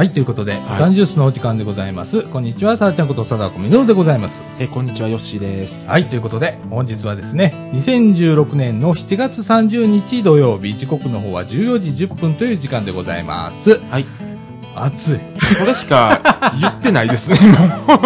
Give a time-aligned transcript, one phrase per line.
[0.00, 2.22] はい、ということで、みかんジュースのお時間でございます。
[2.22, 4.42] こんにちは、さあちゃんこと貞子みのるでございます。
[4.58, 5.84] え、こんにちは、ヨッシーです。
[5.86, 13.78] はい、ということで、本日はですね、2016年の7月30日土曜日、時刻の方は14時10分という時間でございます。
[13.90, 14.06] はい。
[14.74, 15.20] 暑い。
[15.58, 16.18] それしか
[16.58, 17.38] 言ってないですね、
[17.86, 17.98] も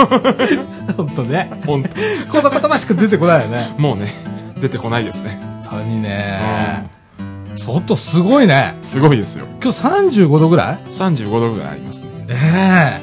[0.97, 1.53] ほんとね。
[1.63, 1.65] う。
[1.65, 1.91] ほんと。
[2.29, 3.73] この言葉しか出てこないよね。
[3.79, 4.13] もうね、
[4.61, 5.39] 出てこないですね。
[5.63, 6.91] それにね、
[7.57, 8.77] 外すごいね。
[8.83, 9.47] すごいですよ。
[9.63, 12.09] 今日35度ぐら35度ぐらいありますね。
[12.25, 13.01] いね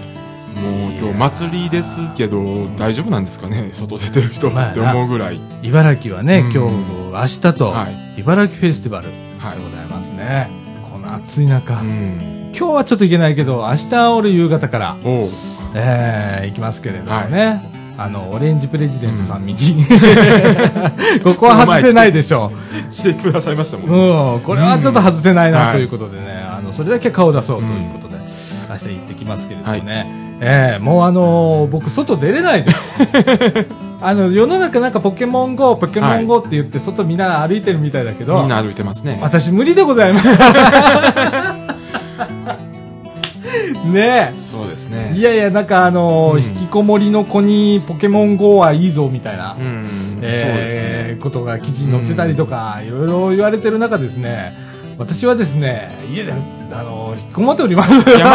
[0.56, 3.70] もう今日祭りですけど、大丈夫なんですかね？
[3.72, 5.40] 外出てる人って思うぐらい。
[5.64, 5.68] え。
[5.68, 10.50] 茨城はね、うん今日、明日と、はい茨城フェスティバルではいございますね。
[10.92, 12.52] この暑い中、うん。
[12.56, 14.98] 今日はちょっと行けないけど、明日俺夕方から。
[15.74, 17.81] えー、行きますけれどもね。
[18.02, 19.76] あの、オレンジプレジデントさん右。
[21.24, 22.52] ここは外せないでしょ
[22.90, 24.38] 来てくださいましたもんう。
[24.38, 30.32] ん、これはちょっと外せないなうんということでね、あの、それだけ顔出そうということで、明日行ってきますけれどもね。
[30.44, 32.78] えー、もうあのー僕外出れないです。
[34.02, 39.20] あの、世の中なんかポケモン GO、ポケモン GO って言って外みんな歩いてるみたいだけど、みんな歩いてますね。
[39.22, 40.28] 私無理でございます。
[43.86, 44.38] ねえ。
[44.38, 45.14] そうですね。
[45.16, 49.84] いやいや、なんかあのーうん引きこもりの子にポケモン GO はいいぞみたいな、うん。
[49.86, 51.16] そうえですね。
[51.18, 54.54] ーことが記事に載ってたりとか、いろいろ言われてる中ですね、
[54.98, 56.36] 私はですね、家で、あ
[56.84, 58.10] のー引きこもっております。
[58.10, 58.26] いや、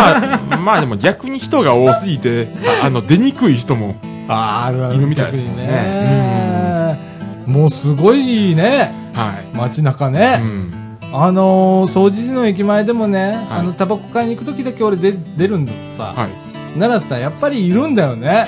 [0.50, 2.48] まあ、まあでも逆に人が多すぎて、
[2.83, 3.97] ああの、出にくい人も。
[4.28, 6.98] いるみたいですもんねね
[7.47, 9.56] もうすごいね、はい。
[9.56, 10.41] 街中ね。
[10.42, 10.72] うん。
[11.12, 16.78] あのー、掃除時の駅前でもね、はいあの、タバコ買いに行く時だけ俺で出るんだとさ、はい。
[16.78, 18.46] ならさ、やっぱりいるんだよね。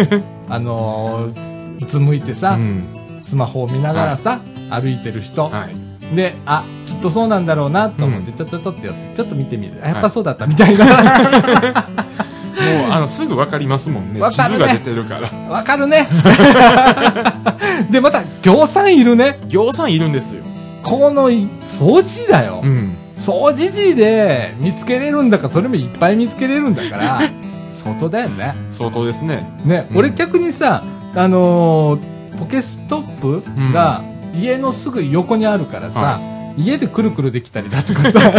[0.48, 2.98] あのー、うつむいてさ、うん。
[3.24, 5.44] スマホを見ながらさ、歩いてる人。
[5.44, 6.16] はい。
[6.16, 9.80] で、あ、きっとそうなんだろうなと思って、うんちょっとちょっとやって、ちょっと見てみる。
[9.82, 10.86] あやっはいぱそうだったみたいな。
[12.58, 14.20] もう、あの、すぐわかりますもんね。
[14.20, 15.30] ね地図が出てるから。
[15.48, 16.08] わかるね。
[17.90, 19.38] で、また、行さんいるね。
[19.48, 20.42] 行さんいるんですよ。
[20.82, 22.60] このい、掃除だよ。
[22.62, 22.96] うん。
[23.16, 27.20] 掃除時で見つけれるんだから、それもいっぱい見つけれるんだから、
[27.74, 28.54] 相当だよね。
[28.70, 29.46] 相当ですね。
[29.64, 30.82] ね、うん俺逆にさ、
[31.14, 38.32] あのーポケストップが家のすぐ横にあるからさ、は家でくるくるできたりだとかさ、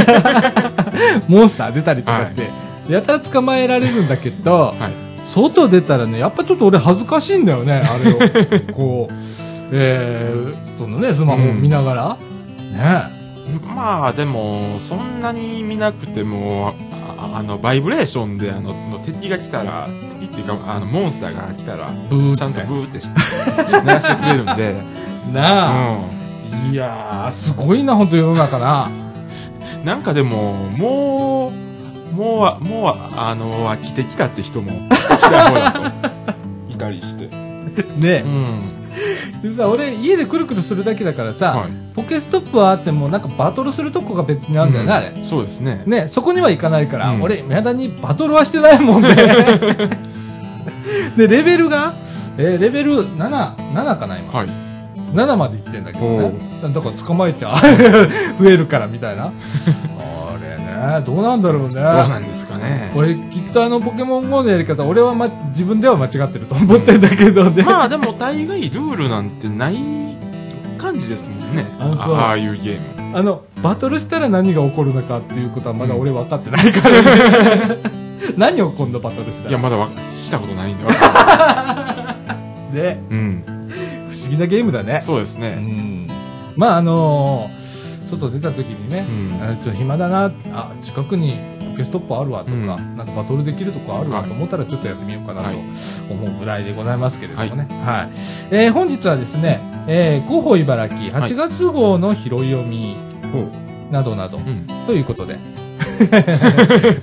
[1.28, 2.50] モンスター出たりとかして、
[2.92, 5.10] やたら捕まえられるんだけど、 はい。
[5.28, 8.74] 外出たらね、やっぱちょっと俺恥ずかしいんだよね、あれを。
[8.74, 9.14] こう、
[9.72, 12.18] えー、そのね、スマホを見ながら。
[12.72, 13.20] ね
[13.76, 16.74] まあ、でも、そんなに見なくても、
[17.18, 19.88] ああの、バイブレーションで、あの、の敵が来たら、
[20.20, 23.20] 敵っていうか、あの、モンスターが来たら、ちゃんとブーってして、
[23.72, 24.76] 鳴らしてくれるんで、
[25.34, 25.98] なあ、
[26.70, 28.88] ういやー、すごいな、本当世の中な。
[28.88, 29.86] ん。
[29.86, 31.52] なんかでも、も
[32.14, 34.72] う、もう、もう、あの、飽きてきたって人も、
[35.18, 36.10] ちらほらと、
[36.70, 37.30] いたりして。
[37.98, 38.79] ねうん。
[39.42, 45.08] でさ、俺、家でくるくるするだけだからさ、はいポケストップはあっても、なんかバトルするとこが別にあるんだよね、あれ。
[45.10, 45.84] うんそうですね。
[45.86, 49.16] ね、そこには行かないから、うん俺、やだにバトルはしてないもんね。
[51.18, 51.94] で、レベルが、
[52.38, 54.40] えーレベル7、7かな、今。
[54.40, 54.50] はい。
[55.14, 56.34] 7まで行ってんだけどね。
[56.62, 57.58] だから捕まえちゃう。
[58.44, 59.26] 増えるから、みたいな。
[59.26, 59.34] あ れ
[60.80, 61.76] ね、どうなんだろうね。
[61.76, 62.92] どうなんですかね。
[62.96, 67.64] 俺、きっとあの、ポケモン GO のやり方、俺は、ま、自分では間違ってると思ってんだけどね。
[67.64, 69.78] まあでも大概ルールなんてない
[70.78, 71.66] 感じですもんね。
[71.80, 72.80] あああいうゲー
[73.12, 73.18] ム。
[73.18, 77.78] あの、バトルしたら何が起こるのかっていうことはまだ俺分かってないからね。
[78.38, 79.50] 何起こんのバトルしたら。
[79.50, 82.16] いや、まだわしたことないんでわか
[82.74, 83.00] で。
[83.10, 83.44] うん。
[84.10, 84.98] 不思議なゲームだね。
[85.02, 85.56] うそうですね。
[85.56, 86.08] ん。
[86.56, 87.69] まあ、あのー
[88.10, 91.38] 外出た時にね、うんあちょっと暇だな、あ、近くに
[91.72, 95.58] ポケストップあるわとか、うんなんかバトルできるとこあるわはいと思ったらちょっとやってみようかなとはい
[96.10, 97.68] 思うぐらいでございますけれどもね。
[97.84, 98.10] はい。
[98.52, 102.98] えー本日はですね、えー、広報茨城8月号の拾い読み。
[103.92, 104.68] などなど、うん。
[104.86, 105.38] ということで。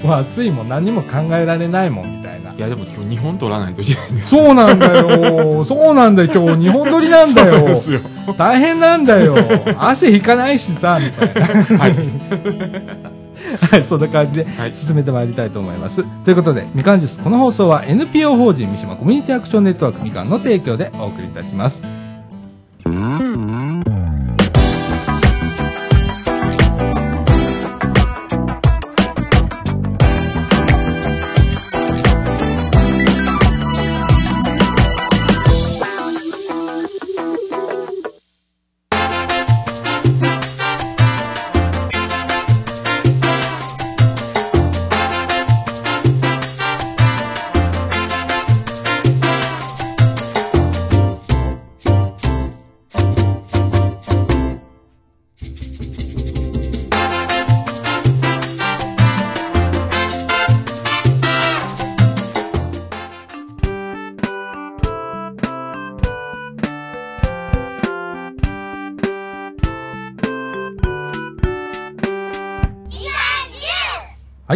[0.05, 2.26] もう暑いもん何も考えられないもんみたいな。
[2.57, 5.65] いや、でも今日2本取らないといけないんですそうなんだよ。
[5.65, 6.31] そうなんだよ。
[6.33, 7.75] 今日日本撮りなんだそうよで。
[7.75, 8.01] すよ。
[8.39, 9.37] 大変なんだよ。
[9.79, 11.79] 汗引かないしさ、みたいな。
[11.79, 13.17] はい。
[13.71, 16.03] はい、そんな感じではい進めてまいりたいと思います。
[16.25, 21.83] ということで、みかんジュース、この放送は NPO 法人三島コミュニティアクションネットワークみかんの提供でお送りいたします。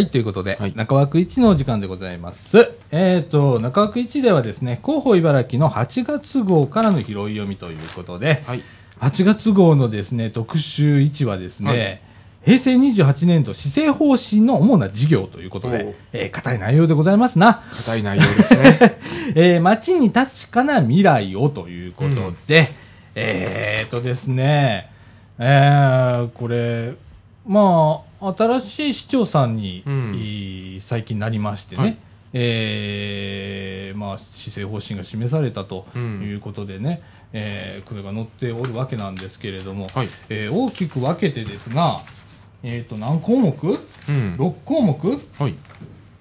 [0.01, 2.71] はい、ということで、はい中枠1のお時間でございます。
[2.89, 8.63] えっ、と、中枠1ではですね、広報茨城の8月号からの拾い読みということで、はい。
[8.99, 12.01] 8月号のですね、特集1はですね、はい
[12.43, 17.61] 平成28年度施政方針の主な事業ということで、えー硬い内容でございますな。
[17.77, 18.79] 硬い内容ですね。
[19.37, 22.71] えー街に確かな未来をということで、
[23.13, 24.89] えーとですね、
[25.37, 26.95] えーこれ、
[27.45, 31.97] まあ、新しい市長さんに、うん最近なりましてね、はい
[32.33, 37.01] えーまあ、施政方針が示されたとうんいうことでね、
[37.33, 40.09] えーこれが載っておるわけなんですけれども、はい。
[40.29, 42.01] えー大きく分けてですが、
[42.63, 43.51] えーと、何項目？
[43.63, 44.35] うん。
[44.37, 45.19] ?6 項目？
[45.39, 45.55] はい。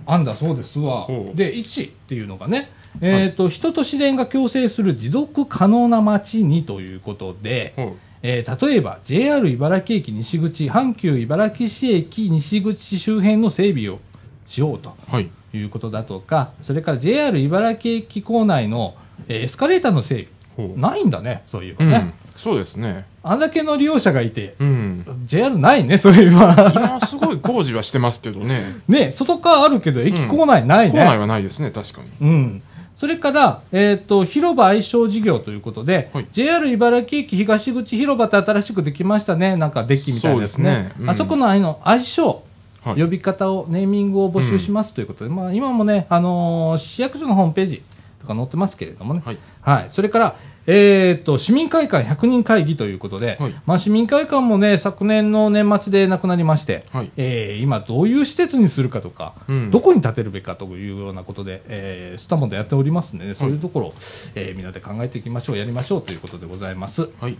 [0.06, 2.70] あんだそうですわで、1っていうのがね、
[3.00, 7.74] えっ、と、人と自然が共生する持続可能な街にということで。
[8.22, 13.98] えー例えば JR 茨城駅西口、阪急茨城市駅西口周辺の整備を
[14.46, 15.28] しようとはい。
[15.52, 18.94] いうことだとか、それから JR 茨城駅構内の、
[19.28, 21.96] えーエスカレーターの整備、ないんだね、そういうのね。
[21.96, 22.12] うん。
[22.36, 23.04] そうですね。
[23.22, 25.04] あんだけの利用者がいて、うん。
[25.26, 26.72] JR ないね、そういうのは。
[26.74, 28.62] 今はすごい工事はしてますけどね。
[28.88, 30.92] ね、外側あるけど、駅構内ないね。
[30.92, 32.28] 構内はないですね、確かに。
[32.28, 32.62] うん。
[33.00, 39.56] それから、えっ、と、広場愛称事業ということで、はい JR 茨城駅東口広場って新しくできましたね。
[39.56, 40.64] なんかデッキみたいなやつね。
[40.64, 42.42] ですねうんあそこのあの愛称、
[42.82, 43.00] はい。
[43.00, 47.82] 呼び方を、ネーミングを募集しますということで、まあ今もね、あのー市役所のホームページ
[48.20, 49.22] とか載ってますけれどもね。
[49.24, 49.38] はい。
[49.62, 49.86] はい。
[49.90, 50.36] それから、
[50.66, 57.10] えっ、と、市民会館100人会議ということで、はいまあ市民会館もね、昨年の年末で亡くなりまして、はい。
[57.16, 63.94] えー今どういう施設にするかとか、うんどこに建てるべきかというようなことで、えースタモでやっておりますので、ね、そういうところを、
[64.34, 67.08] えーみんなで考えていきましょう、やりましょうということでございます。
[67.20, 67.36] はい。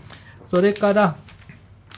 [0.49, 1.15] それから、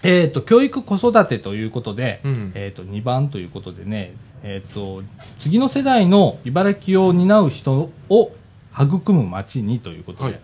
[0.03, 5.01] えっ、と、教育子育てということで、うんえっ、と、2番ということでね、えっ、と、
[5.39, 8.31] 次の世代の茨城を担う人を
[8.77, 10.39] 育む街にということで、はい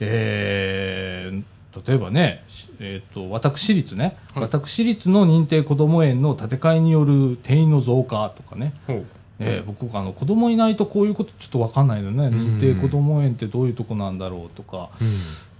[0.00, 1.42] えー
[1.86, 4.42] 例えばね、しえっ、と、私立ね、はい。
[4.44, 9.04] 私立の認定こども園の建て替えによる定員の増加とかね、ほう。
[9.38, 14.90] えー僕あの子供いないとこういうことちょっと分かんないのね、認定こども園ってどういうとこなんだろうとか、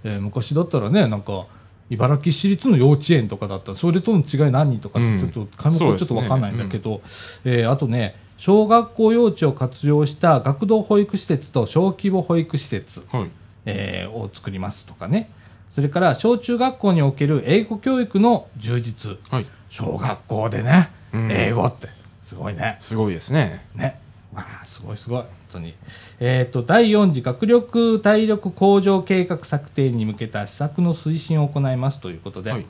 [0.03, 1.45] えー昔だったらねなんか
[1.89, 7.01] 茨城市立の幼稚園とかだったらそれとの違い何とかってちょっと科目はちょっと分かんないんだけど、
[7.45, 13.29] えーあとね小学校幼稚を活用した学童保育施設と小規模保育施設、はい。
[13.69, 15.29] えーを作りますとかね
[15.75, 19.45] それから小中学校における英語教育の充実はい。
[19.69, 21.89] 小学校でね、うん英語って
[22.25, 23.65] すごいねすごいですね。
[23.75, 23.99] ね。
[24.33, 25.21] まあ、すごいすごい。
[25.21, 25.73] 本当に。
[26.19, 32.65] えっ、と、第4次学力体力向上計画策定に向けた施策の推進を行いますということで、はい。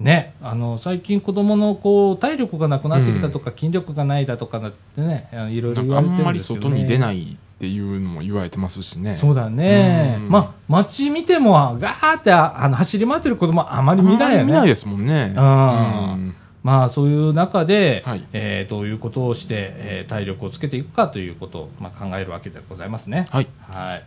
[0.00, 6.76] ね、あの、最近子供のこう、体力がなくなってきたとか、筋力がないだとかだってね、あのいろいろ言われてるんですけど、ね。
[6.76, 9.16] 外に出ないっていうのも言われてますしね。
[9.16, 10.16] そうだね。
[10.18, 14.44] うんまあ、街見ても、ガーってああの走り回ってる子供はあまり見ないよね。
[14.44, 15.32] 見ないですもんね。
[15.34, 23.26] うんまあ、そういう中で、はいえーどういうことをして、えー体力をつけていくかということを、まあ、考えるわけでございますね。
[23.30, 23.46] はい。
[23.70, 24.04] はい。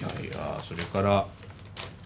[0.00, 1.26] いやいや、それから、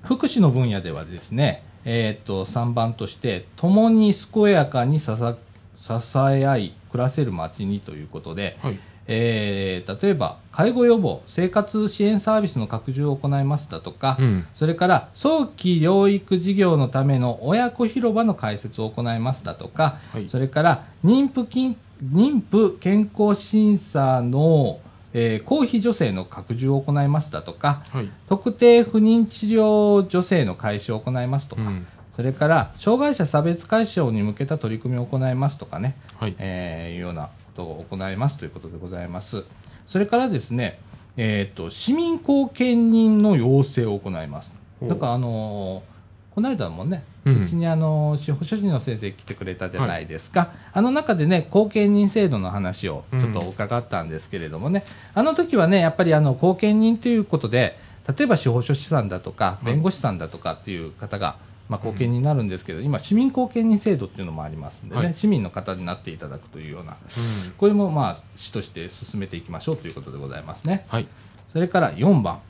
[0.02, 5.36] 福祉の分野ではですね、えっ、と、3番として、共に健やかにささ
[5.78, 8.78] 支え合い、暮らせる街にということで、はい。
[9.06, 14.46] えー例えば、介護予防、生活支援サービスの拡充を行いますだとか、うん。
[14.54, 24.80] それから早期療育事業のための親子広場の開設を行いますだとか、はいそれから妊婦金妊婦健康審査の、
[25.12, 28.08] えー公費助成の拡充を行いますだとかはい。
[28.28, 31.86] 特定不妊治療助成の開始を行いますとか、うん。
[32.16, 36.34] それから障害者差別解消に向けた取り組みを行いますとかね、はい。
[36.38, 39.44] えーいうようなことを行いますということでございます。
[39.88, 40.80] それからですね、
[41.16, 44.52] えっ、と、市民後見人の要請を行います。
[44.82, 45.94] だから、あのー
[46.34, 50.50] この間もね、ううんちにあのー司法書士の先生来てくれたじゃないですか。
[50.72, 54.82] あの中でね、後見人制度の話をちょっと伺ったんですけれどもね、
[55.14, 57.78] あの時はね、やっぱりあの、後見人ということで、
[58.18, 61.36] 例えば司法書士さんだとか、い弁護士さんだとかっていう方が、
[61.68, 70.84] まあ、後見になるんですけど、今、市民後見人制度っていうのもありますんでね、はい市民の方になっていただくというような、うんこれもまあ、市として進めていきましょうということでございますね。
[70.88, 71.06] はい。
[71.52, 72.40] それから4番、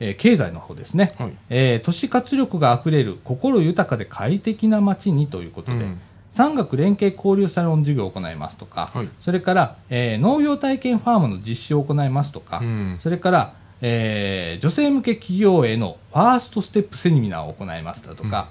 [0.00, 1.14] えー経済の方ですね。
[1.18, 1.32] はい。
[1.50, 6.00] えー都市活力があふれる心豊かで快適な街にということで、うん
[6.34, 18.48] 産学連携交流サロン事業を行いますとか、はいそれから、えー農業体験ファームの実施を行いますとか、うんそれから、えー女性向け企業へのファーストステップセミナーを行いますだとか、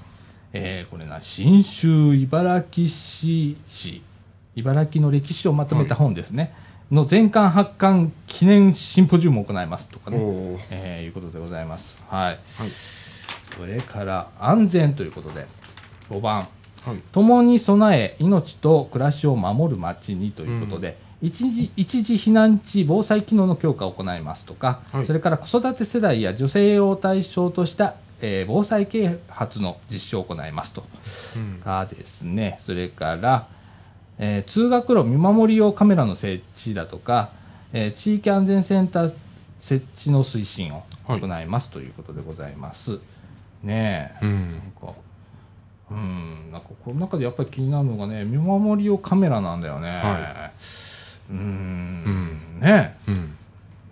[0.53, 4.01] えーこれな、新州茨城市市
[4.55, 6.53] 茨城の歴史をまとめた本ですね、
[6.91, 10.17] の全巻発刊記念シンポジウムを行いますとかね、
[10.69, 12.01] えーいうことでございます。
[12.07, 12.25] はい。
[12.27, 12.39] はい。
[13.57, 15.45] それから、安全ということで、
[16.09, 16.47] 5番、
[16.83, 16.97] はい。
[17.11, 30.83] 共に備え、命と暮らしを守る町にということで、一時一時避難地防災機能の強化を行いますとか、はいそれから子育て世代や女性を対象とした、えー防災啓発の実証を行いますと
[31.37, 31.61] うん。
[31.63, 33.47] かですね、それから、
[34.19, 37.29] えー通学路見守り用カメラの設置だとか、
[37.73, 39.13] えー地域安全センター
[39.59, 42.99] 設置の推進をはい行いますということでございます。
[43.63, 44.25] ねえ。
[44.25, 44.51] うん。
[44.51, 44.93] なんか、
[45.91, 49.89] うん、なんかこの中でやっぱり気になるのがね、見守り用カメラなんだよね。
[49.89, 50.51] はうーん、
[51.29, 53.35] うんねうん。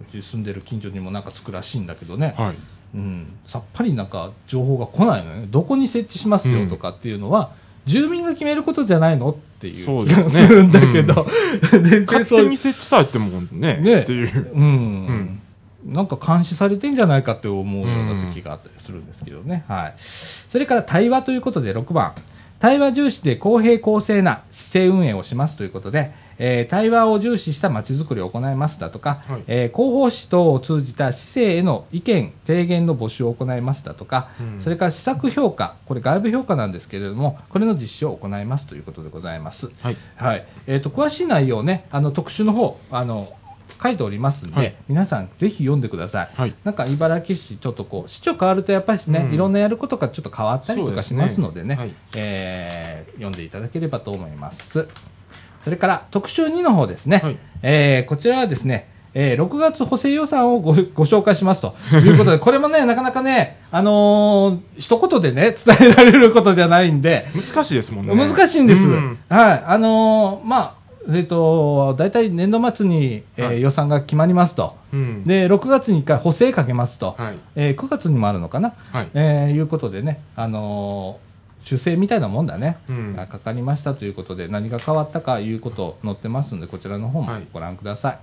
[0.01, 2.55] うち住んでる近所にもなんかつくらしいんだけどね、はい。
[2.95, 5.47] うん、さっぱりなんか情報が来ないのよね。
[5.49, 7.51] どこに設置しますよとかっていうのは、
[7.85, 11.27] 住民が決めることじゃないのっていうそう気がでするんだけど、
[11.71, 14.51] 全然そう勝手に設置されてもね、ねっていう。
[14.53, 15.39] うん、
[15.85, 19.65] なんか監視されてんじゃないかって思うような時があったりするんですけどね。
[19.67, 19.93] はい。
[19.97, 22.13] それから対話ということで6番。
[22.59, 39.71] 対話重視で公平公正な市政運営をしますということで、えー対話を重視したまちづくりを行いますだとか、はいえー広報誌等を通じた市政への意見、提言の募集を行いますだとか、うんそれから施策評価、これ外部評価なんですけれども、これの実施を行いますということでございます。
[39.81, 39.97] はい。
[40.15, 40.45] はい。
[40.67, 43.27] えっ、と、詳しい内容ね、あの、特集の方、あの、
[43.81, 46.29] 書いておりますんで、はい皆さんぜひ読んでください。
[46.33, 46.53] はい。
[46.63, 54.87] なんか茨城市、ちょっとこう、市長変わるとやっぱりね、うんいろんなやることがちょっと変わったりとかしますのでね、ですねはいえー読んでいただければと思います。
[55.63, 57.19] それから、特集2の方ですね。
[57.23, 68.13] はいえーこちらはですね、えー6月補正予算をごご紹介しますということで、 これもね、なかなかね、あのー一言でね、伝えられることじゃないんで、難しいですもんね。
[68.15, 68.81] 難しいんです。
[68.83, 69.63] うんはい。
[69.65, 70.73] あのーまあ、
[71.13, 74.75] えっ、と、大体年度末に、えーはい予算が決まりますと。
[74.93, 75.23] うん。
[75.25, 77.15] で、6月に1回補正かけますと。
[77.17, 77.33] はい。
[77.55, 78.73] えー9月にもあるのかな。
[78.91, 79.07] はい。
[79.13, 81.32] えーいうことでね、あのー
[81.63, 88.19] 修正みたいなもんだね、うんがかかりましたということで、何が変わったかいうこと載ってますので、こちらの方もはいご覧ください。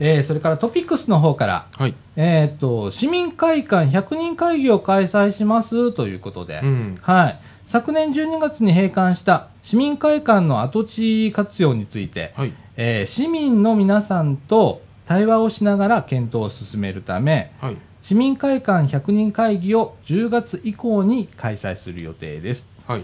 [0.00, 1.94] えーそれからトピックスの方から、はい。
[2.16, 6.98] えーっと、市民会館100人会議を開催しますということで、うん。
[7.02, 7.38] はい。
[7.66, 12.52] 昨年12月に閉館した市民会館の跡地活用について、はい。
[12.76, 17.76] えー市民の皆さんと対話をしながら検討を進めるため、はい。
[18.02, 22.68] 市民会館100人会議を10月以降に開催する予定です。
[22.86, 23.02] はい。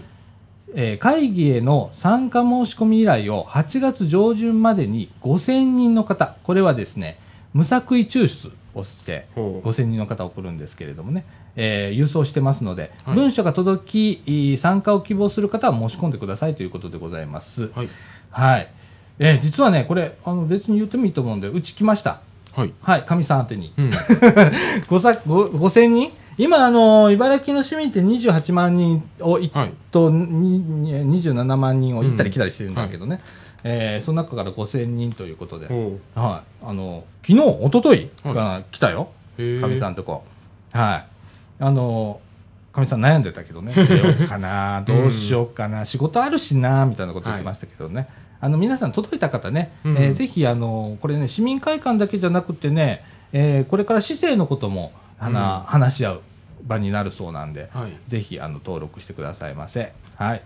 [0.75, 7.19] えー会議への参加申し込み依頼を8月上旬までに5000人の方、これはですね、
[7.53, 11.25] 無作為抽出をして、ほう5000人の方を送るんですけれどもね、
[11.55, 17.69] えー郵送してますので、はい文書が届き、参加を希望する方は申し込んでくださいということでございます。
[17.73, 17.89] はい。
[18.31, 18.67] はい。
[19.19, 22.21] えー実はね、これ、あの別に言ってもいいと思うんで、うち来ました。
[22.57, 22.73] はい。
[22.81, 23.71] はい、かみさん宛てに。
[23.77, 23.91] うん。
[24.89, 26.11] ごさご5000人？
[26.39, 33.21] 今、あの茨城の市民って28万人をい、はいとにに27万人を行ったり来たりしてるんだけどね、
[33.63, 39.09] えーその中から5000人ということで、ほはい、あの昨日一昨日が来たよ。
[39.37, 40.23] かみさんとこ。
[40.71, 41.05] はい。
[41.59, 42.21] あの
[42.73, 48.07] かみさん悩んでたけどね、 出ようかな、どうしようかな、仕事あるしな、みたいなこと言ってましたけどね。
[48.39, 53.03] あの皆さん届いた方ね、うんえーぜひあのこれね市民会館だけじゃなくてね、
[53.33, 56.21] えーこれから市政のこともはな、うん話し合う
[56.63, 57.97] 場になるそうなんで、はい。
[58.07, 59.93] ぜひあの登録してくださいませ。
[60.15, 60.41] はい。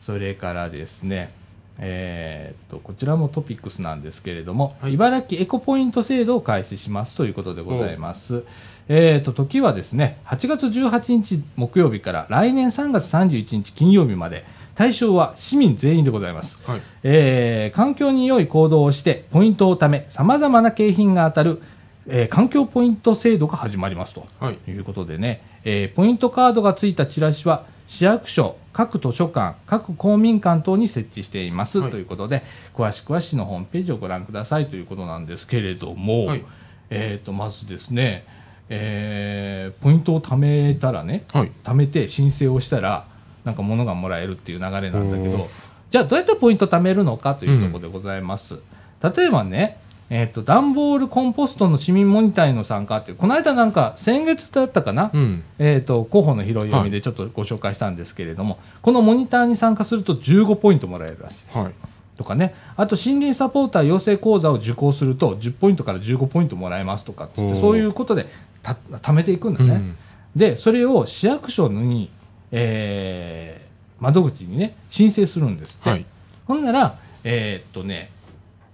[0.00, 1.32] それからですね、
[1.78, 8.44] えーっとこちらもトピックスなんですけれども、はい茨城エコポイント制度を開始しますということでございます。
[8.88, 16.58] えーっと時はですね、8月18日木曜日から来年3月31日金曜日まで、対象は市民全員でございます。
[16.66, 16.80] はい。
[17.02, 21.62] えー環境に良い行動をしてポイントを貯め、様々な景品が当たる、
[22.06, 24.26] えー環境ポイント制度が始まりますと。
[24.38, 24.56] はい。
[24.56, 32.42] ということでね、えーポイントカードがついたチラシは市役所、各図書館、各公民館等に設置しています、はいということで、
[32.74, 36.44] 詳しくは市のホームページをご覧くださいということなんですけれども、はい
[36.90, 38.24] えー、とまずですね、
[38.68, 41.52] えーポイントを貯めたらね、はい。
[41.64, 43.06] 貯めて申請をしたら、
[43.44, 45.48] なんか物がもらえるっていう流れなんだけど、
[45.90, 48.58] じゃあどうやってポイント貯めるのかというところでございます。
[49.02, 49.78] 例えばね、
[50.10, 55.44] えっ、と、段ボールコンポストの市民モニターへの参加っていう、この間なんか先月だったかな、うん。
[55.58, 61.58] えっ、と、候補の拾い読みでちょっとご紹介したんですけれども、このモニターに参加すると15ポイントもらえるらしい。
[61.58, 61.72] はい。
[62.18, 68.26] とかね、あと森林サポーター養成講座を受講すると10ポイントから15ポイントもらえますとかっつってそういうことで
[68.62, 69.70] た貯めていくんだね。
[69.70, 69.96] うん
[70.36, 72.10] で、それを市役所に、
[72.52, 75.90] えー窓口にね、申請するんですって。
[75.90, 76.06] はい。
[76.46, 78.10] ほんなら、えーっとね、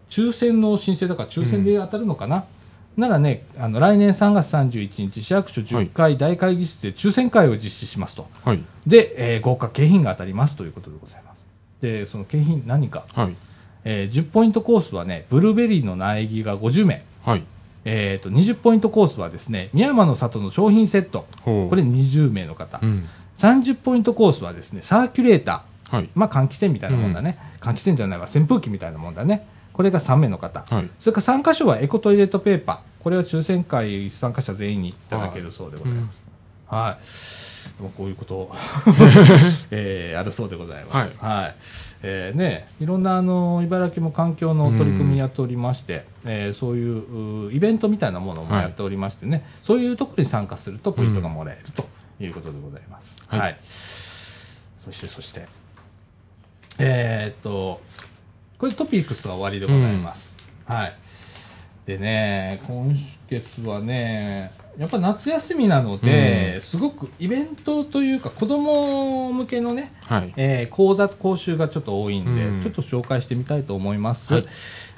[0.09, 2.45] 抽選の申請だから抽選で当たるのかな、
[2.97, 8.28] ならね、あの来年3月31日、市役所10階大会議室で抽選会を実施しますと。
[8.45, 8.62] はい。
[8.87, 11.45] で、えー豪華景品が当たりますということでございます。
[11.83, 13.35] で、その景品何か、はい。
[13.85, 17.04] えー10ポイントコースはね、ブルーベリーの苗木が50名。
[17.25, 17.42] はい。
[17.85, 21.26] えー、と20ポイントコースはですね宮山の里の商品セット。
[21.45, 23.04] これ20名の方、うん。
[23.38, 25.97] 30ポイントコースはですねサーキュレーター。
[25.97, 26.09] はい。
[26.14, 29.47] まあ換気扇みたいなもんだね、換気扇じゃないわ扇風機みたいなもんだね。
[29.73, 30.90] これが3名の方、はい。
[30.99, 32.78] それから3箇所はエコトイレットペーパー。
[33.02, 36.25] これは抽選会参加者全員にいただけるそうでございます。
[36.66, 36.99] は
[37.78, 38.52] い、もうこういうことを、
[39.71, 41.16] えーあるそうでございます。
[41.19, 41.55] はい、
[42.02, 51.88] えーね、いろんなあの茨城も環境の取り組みやっておりまして、えーそういううイベントみたいなものもやっておりましてね、そういうところに参加するとポイントがもらえると
[52.20, 53.40] いうことでございます、はい。
[53.40, 55.46] はい、そしてそして。
[56.78, 57.80] えーっと
[58.58, 60.94] これトピックスは終わりでございます、はい。
[61.87, 62.94] でね今
[63.28, 70.35] 月はねやっぱ夏休みなので、すごくイベントというか子供向けのねはい。
[70.37, 72.62] えー講座講習がちょっと多いんで、うん。
[72.62, 74.46] ちょっと紹介してみたいと思います、はい。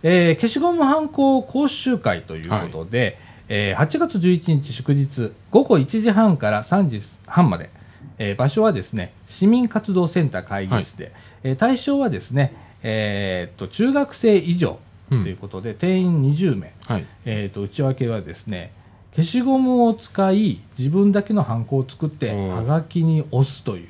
[0.02, 7.70] えー消しゴムはんこ講習会ということで、えー8月11日祝日午後1時半から3時半まで、
[8.18, 17.06] えー場所はですね市民活動センター会議室で、えー対象はですね、えーっと中学生以上ということで、定員20名、はい。
[17.24, 18.72] えー、と内訳はですね
[19.16, 23.88] 消しゴムを使い自分だけのハンコを作ってはがきに押すという。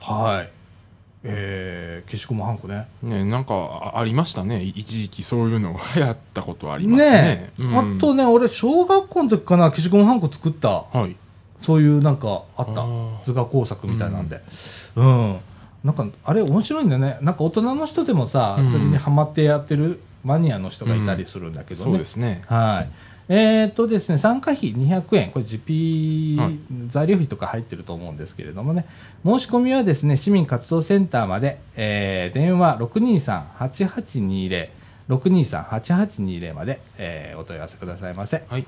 [0.00, 0.57] はい
[1.24, 2.86] えー、消しゴムハンコね。
[3.02, 3.54] ねなんか
[3.94, 4.62] あありましたね。
[4.62, 7.10] い一時期そういうの流行 ったことありますね。
[7.10, 7.96] ねえ、うん。
[7.96, 10.68] あとね俺小学校の時かな消しゴムハンコ作った。
[10.68, 11.16] はい。
[11.60, 12.86] そういうなんかあった。
[13.24, 14.40] 図画工作みたいなんで。
[14.94, 15.36] うん、
[15.82, 17.18] なんかあれ面白いんだよね。
[17.20, 18.70] なんか大人の人でもさ、うん。
[18.70, 22.42] それにハマってやってるマニアの人がいたりするんだけどね、そうですね。
[22.46, 22.92] はい。
[23.30, 26.58] えーっとですね、参加費200円、これ実費、はい。
[26.86, 28.86] 材料費とか入ってると思うんですけれどもね、
[29.24, 34.68] 申し込みはですね、市民活動センターまで、えー電話623-8820、
[35.10, 38.44] 623-8820まで、えーお問い合わせくださいませ。
[38.48, 38.64] はい。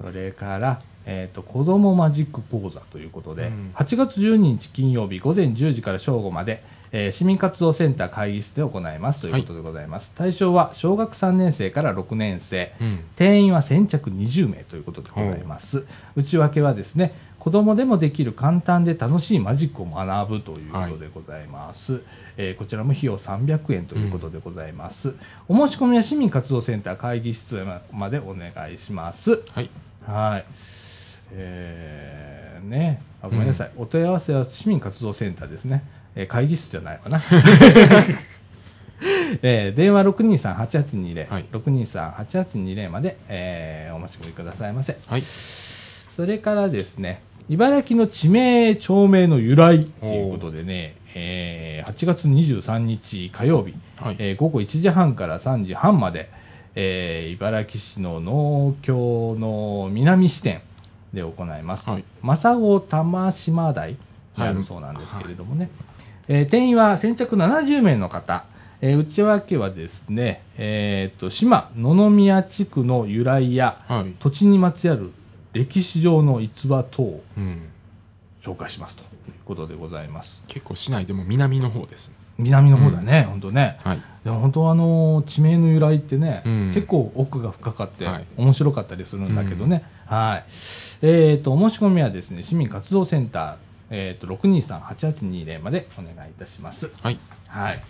[0.00, 3.70] それから、えー、と子どもマジック講座ということで、うん。
[3.74, 13.04] 8月12日金曜日午前10時から正午まで、えー市民活動センター会議室で行いますということでございます、対象は小学3年生から6年生、うん。
[13.16, 15.84] 定員は先着20名ということでございます。
[16.14, 22.00] 内訳はですね子供でもできる簡単で楽しいマジックを学ぶということでございます、
[22.36, 25.14] えーこちらも費用300円ということでございます、
[25.48, 29.42] お申し込みは市民活動センター会議室までお願いします。
[29.50, 29.70] はい。
[30.06, 30.44] はい。
[31.32, 33.02] えー、ね。
[33.22, 35.82] あごめんなさい、お問い合わせは市民活動センターですね。
[36.14, 37.22] えー会議室じゃないかな。
[39.42, 44.96] えー電話623-8820、はい623-8820まで、えーお申し込みくださいませ。
[45.06, 45.22] はい。
[45.22, 56.28] それからですね、茨城の地名、町名の由来ということでね、えー8月23日火曜日、はいえー午後1時半から3時半まで、
[56.74, 60.60] えー茨城市の農協の南支店
[61.12, 61.88] で行います。
[61.88, 63.94] はい正子玉島台
[64.36, 65.68] であるそうなんですけれどもね、
[66.28, 68.44] えー定員は先着70名の方、
[68.80, 74.14] えー内訳はですね、えー、と島野々宮地区の由来や、はい。
[74.18, 75.12] 土地にまつわる
[75.52, 77.68] 歴史上の逸話等をうん。
[78.42, 79.02] 紹介しますと。
[79.02, 79.08] いう
[79.44, 80.42] ことでございます。
[80.48, 82.12] 結構市内でも南の方です。
[82.38, 83.78] 南の方だね、本当ね。
[83.84, 84.02] はい。
[84.24, 86.72] でも本当あの地名の由来ってね、うん。
[86.74, 88.26] 結構奥が深かってはい。
[88.36, 90.44] 面白かったりするんだけどね、はい。
[91.02, 93.56] えー、とお申し込みはですね市民活動センター、
[93.94, 96.90] えー、と623-8820までお願いいたします。
[97.02, 97.18] はい。
[97.46, 97.80] はい。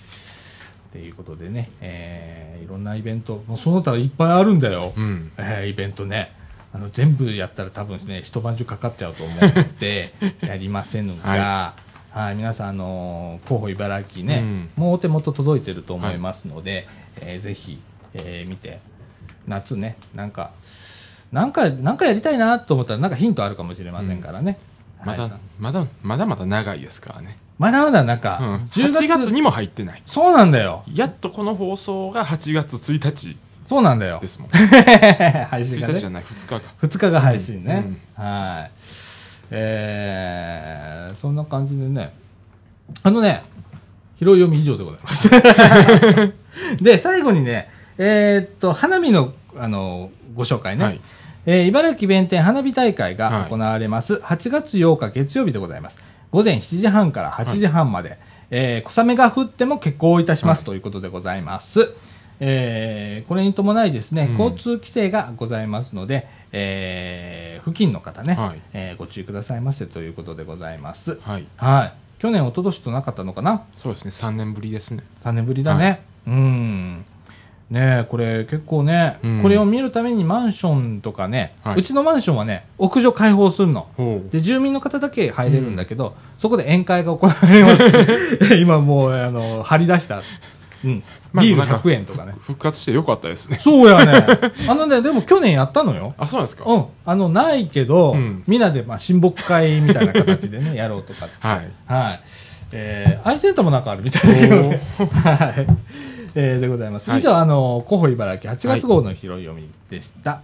[0.92, 5.32] ということでね、えーいろんなイベントもうその他いっぱいあるんだよ、うん。
[5.38, 6.32] えーイベントね。
[6.74, 11.74] あの全部やったら多分ね一晩中かかっちゃうと思うのでやりませんが、
[12.10, 12.34] はい。
[12.34, 14.70] 皆さん、あのー候補茨城ね、うん。
[14.76, 16.86] もうお手元届いてると思いますので、
[17.20, 17.80] えーぜひ、
[18.14, 18.80] えー見て
[19.46, 20.52] 夏ねなんか
[21.30, 24.58] なんかなんかやりたいなと思ったらなんかヒントあるかもしれませんからね、
[25.04, 27.36] まだはい、まだ、まだまだ長いですからね。
[27.58, 28.20] まだまだなんうん。
[28.20, 28.40] か、
[28.72, 30.02] 8 10月にも入ってない。
[30.06, 33.36] そうなんだよやっとこの放送が8月1日
[33.68, 34.48] そうなんだよですもん。
[34.50, 36.74] 配1信がね日じゃない、2日か。
[36.82, 38.70] 2日が配信ね、うんはい
[39.50, 42.14] えー、そんな感じでね
[43.02, 43.42] あのね
[44.18, 45.30] 拾い読み以上でございます
[46.82, 51.00] で最後にねえーっと花火のあのご紹介ね、はい。
[51.46, 58.18] えー茨城弁天花火大会がはい行われます、8月8日月曜日でございます午前7時半から8時半まで、
[58.50, 61.92] えー小雨が降っても結構いたしますということでございます。
[62.40, 71.18] えーこれに伴いですね、うん交通規制がございますので、えー付近の方ね、はいえーご注意くださいませということでございます。
[71.22, 71.46] はい。
[71.56, 71.92] はい。
[72.18, 73.64] 去年、一昨年となかったのかな？
[73.74, 75.02] そうですね、3年ぶりですね。
[75.24, 76.02] 3年ぶりだね。
[76.26, 77.04] うん。
[77.72, 83.88] ねえ、これ結構ね、うんこれを見るためにマンションとかね、はいうちのマンションはね、屋上開放するの。
[84.30, 88.54] で、住民の方だけ入れるんだけど、そこで宴会が行われます。
[88.60, 90.20] 今もう、あの、張り出した、
[90.84, 91.02] うん。
[91.40, 92.34] ビールなんか100円とかね。
[92.40, 93.58] 復活してよかったですね。
[93.58, 94.26] そうやね。
[94.68, 96.12] あのね、でも去年やったのよ。
[96.18, 96.84] あ、そうなんですかうん。
[97.06, 101.26] あの、ないけど、うんみんなで、まあ、親睦会みたいな形でね、 やろうとか。
[101.40, 101.70] はい。
[101.86, 102.20] はい。
[102.72, 104.82] えー、アイセンターもなんかあるみたいだけどね。
[105.24, 105.66] はい。
[106.34, 107.10] えー、でございます。
[107.10, 110.42] はい以上、あの、広報茨城8月号の拾い読みでした。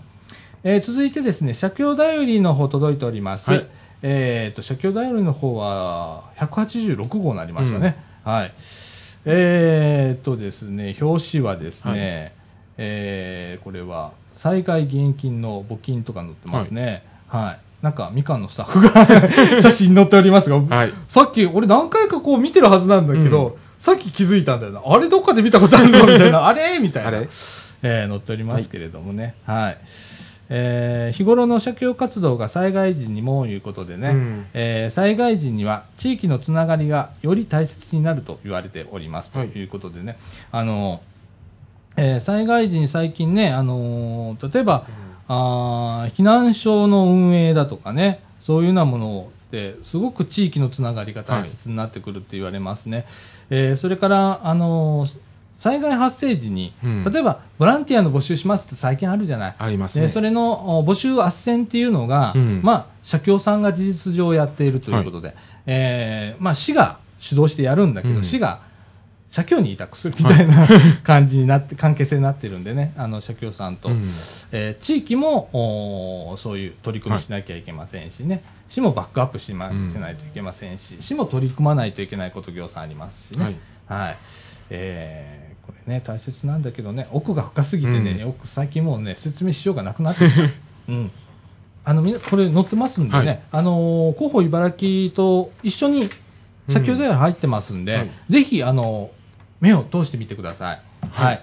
[0.64, 3.51] えー、続いてですね、写経だよりの方届いております。
[3.51, 3.66] はい
[4.01, 7.96] えっ、と、写経だよりの方は、186号になりましたね。
[8.22, 8.53] はい。
[9.24, 12.33] えー、っとですね、表紙はですね、はい
[12.79, 17.03] えーこれは、災害義援金の募金とか載ってますね。
[17.27, 17.59] はい。
[17.83, 19.07] なんか、みかんのスタッフが
[19.61, 20.92] 写真載っておりますが、はい。
[21.09, 24.83] さっき、俺何回かこう見てるはずなんだけど、うんさっき気づいたんだよな。
[24.85, 26.47] あれどっかで見たことあるぞ、 みたいな。
[26.47, 27.19] あれみたいな。
[27.83, 29.35] えー載っておりますけれどもね。
[29.47, 29.79] はい。
[30.51, 40.17] えー日頃の社協活動が災害時にもいうことでね、うんえー災害時には地域のつながりがより大切になると言われておりますとはいいうことでね、
[40.51, 41.01] あの
[41.97, 44.87] えー災害時に最近ね、あのー例えば、
[45.29, 53.05] あー避難所の運営だとかね、そういうようなものって、すごく地域のつながりが大切になってくるって言われますね。
[53.51, 55.15] えーそれから、あのー
[55.59, 57.05] 災害発生時に、うん。
[57.05, 59.55] 例えばボランティアの募集しますって最近あるじゃない？
[59.59, 60.07] ありますね。
[60.07, 62.61] でそれのお募集斡旋っていうのが、うん。
[62.63, 65.35] まあ、社協さんが事実上やっているということで、
[65.67, 68.25] えーまあ、市が主導してやるんだけど、うん。
[68.25, 68.61] 市が
[69.31, 70.67] 社協に委託するみたいな
[71.03, 73.99] 感じになって、関係性になってるんでね、あの社協さんと、うん。
[74.53, 79.91] えー地域もそういう取り組みしなきゃいけませんしね、市もバックアップし,、まうん。
[79.91, 83.45] しないといけませんし、市も取り組まないといけないこと業さんありますしね。
[83.45, 83.57] はい。
[84.07, 84.17] はい。
[84.71, 88.19] えーこれね、大切なんだけどね、奥が深すぎてね、うん。
[88.19, 90.41] よく最近もうね、説明しようがなくなってきた。
[90.88, 91.11] うん。
[91.85, 93.41] あの、みんな、これ載ってますんでね、はい。
[93.53, 96.09] あのー広報茨城と一緒に、
[96.71, 98.11] 社協では入ってますんで、はい。
[98.29, 99.17] ぜひ、あのー
[99.61, 100.81] 目を通してみてください。
[101.11, 101.25] は。
[101.27, 101.38] はいい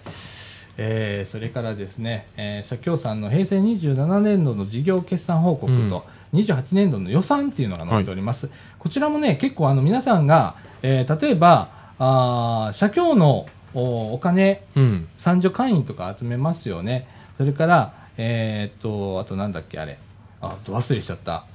[0.77, 8.49] えーそれからですね、えー社協さんの平成27年度の事業決算報告と、28年度の予算っていうのが載っております。
[8.79, 15.07] こちらもね、結構あの皆さんが、えー例えば、あー社協のおお金、うん。
[15.17, 17.07] 参助会員とか集めますよね。
[17.37, 19.97] それから、えーっと、あとなんだっけ、あれ。
[20.41, 21.45] あ、ど忘れしちゃった。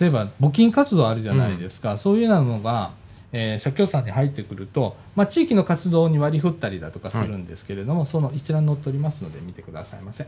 [0.00, 1.98] 例えば、募金活動あるじゃないですか。
[1.98, 2.92] そういうようなのが、
[3.32, 10.26] えー社協さんに入ってくると、まあ、地域の活動に割り振ったりだとかするんですけれども、その一覧載っておりますので見てくださいませ。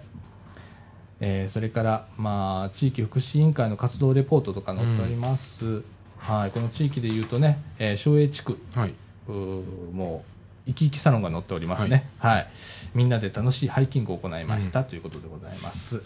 [1.20, 5.82] えーそれから、まあ、地域福祉委員会の活動レポートとか載っております。
[6.18, 8.94] はい、この地域で言うとね、えー省営地区、はい。
[9.28, 10.32] うーもう
[10.68, 12.48] 生き生きサロンが載っておりますね、はい。
[12.94, 16.02] みんなで楽しいハイキングを行いました、ということでございます。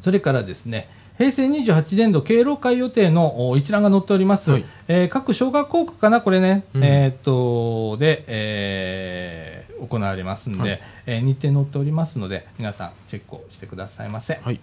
[0.00, 4.64] それからですね平成28年度敬老会予定のお一覧が載っております、はい。
[4.88, 6.84] えー各小学校区かなこれね、うん。
[6.84, 10.80] えーっとで、えー行われますんで、はい。
[11.06, 14.60] えー日程載っておりますので皆さんチェックをしてくださいませ、はい。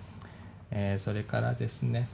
[0.71, 2.07] えーそれからですね、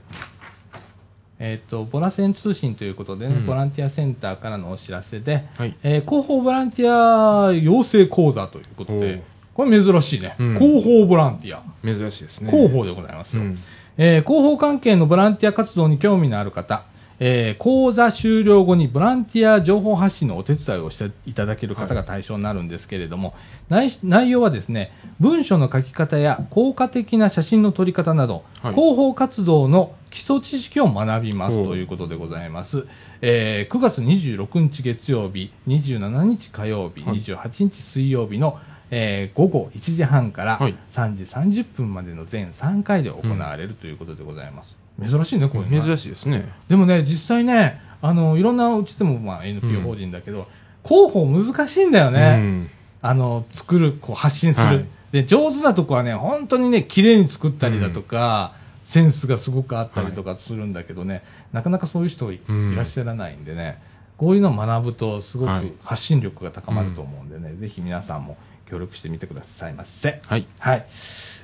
[1.38, 3.46] えー、とボラセン通信ということでね、うん。
[3.46, 5.76] ボランティアセンターからのお知らせで、はい。
[5.82, 9.22] えー広報ボランティア養成講座ということで
[9.52, 10.58] これ珍しいね、うん。
[10.58, 12.50] 広報ボランティア、珍しいですね。
[12.50, 13.58] 広報でございますよ、うん。
[13.96, 16.84] えー広報関係のボランティア活動に興味のある方、
[17.18, 23.34] えー講座終了後にボランティア情報発信のお手伝いをしていただける方が対象になるんですけれども、
[23.68, 28.74] 内内容はですね、文書の書き方や効果的な写真の撮り方など、はい。
[28.74, 32.86] 広報活動の基礎知識を学びますということでございます。
[33.20, 37.18] えー9月26日月曜日、27日火曜日、はい。
[37.18, 38.58] 28日水曜日の、
[38.90, 44.76] えー午後1時半からはい3時30分までの全3回で行われるということでございます。
[45.02, 46.46] 珍しいね、こういうの珍しいですね。
[46.68, 50.46] でもね、実際ね、あの、いろんなうちでも、まあ、NPO 法人だけど、
[50.84, 52.36] 広報難しいんだよね。
[52.38, 52.70] うん
[53.02, 54.66] あの、作る、こう、発信する。
[54.66, 58.52] はいで、上手なとこはね、本当にね、綺麗に作ったりだとか、
[58.84, 63.82] センスがすごくあったりとかするんだけどね、なかなかそういう人い,、うんらっしゃらないんでね、
[64.16, 68.36] こういうのを学ぶと、すごくはい発信力が高まると思うんでね、ぜひ皆さんも
[68.70, 70.20] 協力してみてくださいませ。
[70.26, 70.46] はい。
[70.58, 70.86] はい。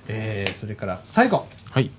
[0.09, 1.47] えー、それから最後。
[1.71, 1.91] はい。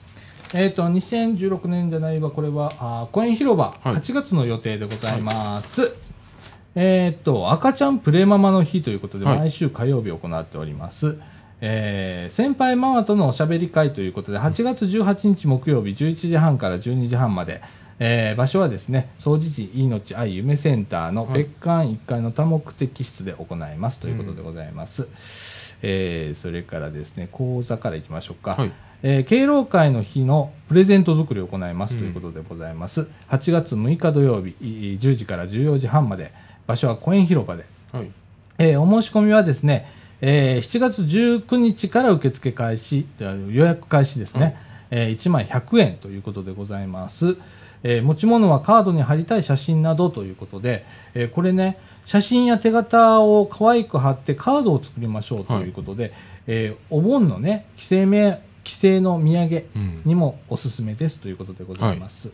[0.53, 5.93] えー、と2016年じゃないわ、これはあーコイン広場、はい8月の予定でございます。
[6.75, 11.17] えーっと、赤ちゃんプレママの日ということで、はい毎週火曜日行っております。
[11.59, 17.61] えー先輩ママとのおしゃべり会ということで、8月18日木曜日11時半から12時半まで、
[17.99, 25.07] えー場所はですね、総持寺命愛夢センターのはい別館1階の多目的室で行いますということでございます。
[25.81, 28.55] えーそれからですね、講座からいきましょうか。
[28.55, 28.71] はい
[29.03, 33.07] えー敬老会の日のプレゼント作りを行いますということでございます。
[33.29, 36.31] 8月6日土曜日、い10時から14時半まで、
[36.67, 38.09] 場所は公園広場で、はい。
[38.59, 39.87] えーお申し込みはですね、
[40.21, 44.55] えー7月19日から受付開始、あ予約開始ですね、
[44.91, 47.37] えー1枚100円ということでございます。
[47.83, 56.13] えー持ち物はカードに貼りたい写真などということで、えーこれね、写真や手形を可愛く貼ってカードを作りましょうということで、
[56.47, 60.01] えーお盆のね、帰省め帰省の土産うん。
[60.03, 62.31] にもおすすめですということでございます。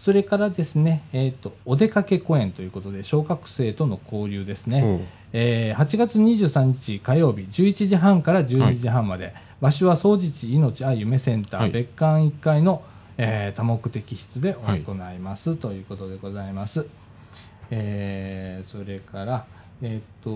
[0.00, 4.80] それからですね、えっ、と、お出かけ公演ということで、小学生との交流ですね。
[4.80, 5.00] ほう
[5.32, 12.82] えー8月23日火曜日11時半から12時半まで、場所は総持寺命愛夢センター、はい別館1階の、
[13.18, 16.86] えー多目的室で行います、ということでございます。
[17.70, 19.44] えーそれから、
[19.82, 20.30] えっ、と、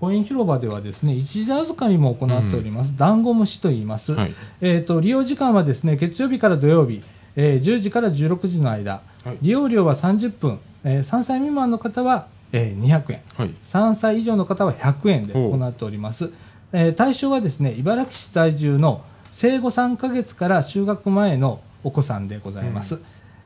[0.00, 2.96] 公園広場ではですね、一時預かりも行っております。
[2.96, 4.12] ダンゴムシと言います。
[4.12, 4.34] はい。
[4.60, 7.00] えー、と利用時間はですね月曜日から土曜日、
[7.36, 13.54] えー10時から16時の間、はい利用料は30分、えー3歳未満の方は、えー200円はい。
[13.62, 16.30] 3歳以上の方は100円で行っております、
[16.72, 19.02] えー対象はですね茨城市在住の
[19.34, 23.00] 生後3ヶ月から就学前のお子さんでございます、う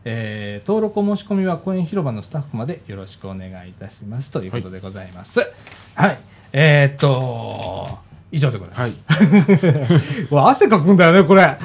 [0.05, 4.31] えー登録お申し込みは公園広場のスタッフまでよろしくお願いいたします。
[4.31, 5.41] ということでございます。
[5.95, 6.19] はい、
[6.53, 7.89] えーっと
[8.31, 9.03] 以上でございます、
[10.31, 11.57] う わ汗かくんだよね、これ。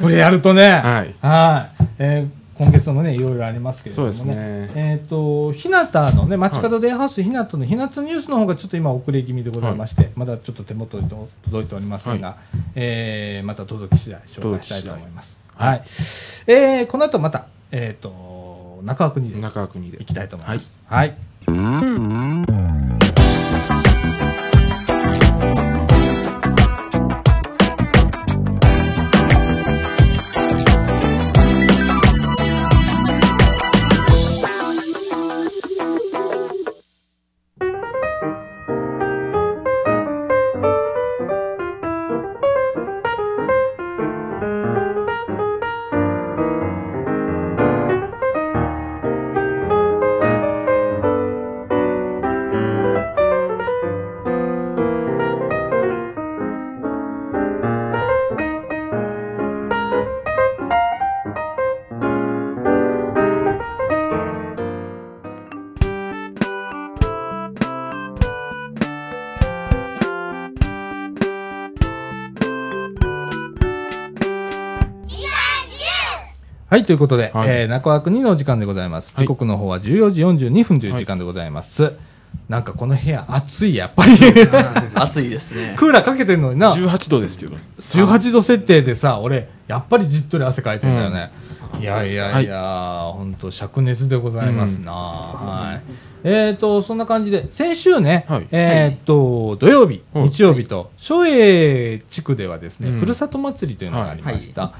[0.00, 0.70] これやるとね。
[0.70, 1.14] はい。
[1.20, 1.84] はい。
[1.98, 4.34] えー今月もね、いろいろありますけれどもね。
[4.34, 12.36] ねえっ、と、ひなたのね、街角デイハウスひなたのひなたニュースの方がちょっと今遅れ気味でございまして、まだちょっと手元に届いておりませんが、は
[12.76, 15.40] えーまた届き次第紹介したいと思います。
[15.58, 15.82] 届はい。
[16.46, 20.06] えーこの後また、えっ、と、中川国で中川国で行。
[20.06, 20.78] きたいと思います。
[20.86, 21.08] はい。
[21.08, 21.16] はい、
[76.84, 79.14] ということで、はいえー中川国のお時間でございます。
[79.14, 81.92] はい時刻の方は14時42分という時間でございます。
[82.48, 84.12] なんかこの部屋暑い、やっぱり。
[84.94, 85.74] 暑いですね。
[85.76, 86.72] クーラーかけてんのにな。
[86.72, 87.56] 18度ですけど。
[87.78, 91.30] 18度設定でさ、俺、やっぱりじっとり汗かいてんだよね。
[91.80, 94.92] いやいやいや、本当灼熱でございますな。
[94.92, 95.82] はい。
[96.24, 104.72] えっ、と、そんな感じで、先週ね、はいえっ、と、土曜日、はい日曜日と、松栄地区ではですね、うんふるさと祭りというのがありました。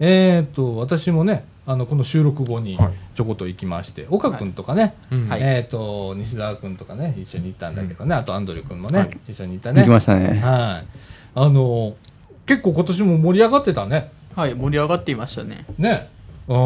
[0.00, 9.82] えっ、と、私もね、あの、この収録後にはいちょこっと行きまして、岡君とかね、うんはいえっ、と、西澤君とかね、一緒に行ったんだけどね、あとアンドリュー君もね、はい一緒に行ったね。
[9.82, 10.40] 行きましたね。
[10.40, 10.86] はい。
[11.34, 11.94] あの、
[12.46, 14.10] 結構今年も盛り上がってたね。
[14.34, 15.66] はい、盛り上がっていましたね。
[15.76, 16.08] ね。
[16.48, 16.56] うん。
[16.56, 16.58] あ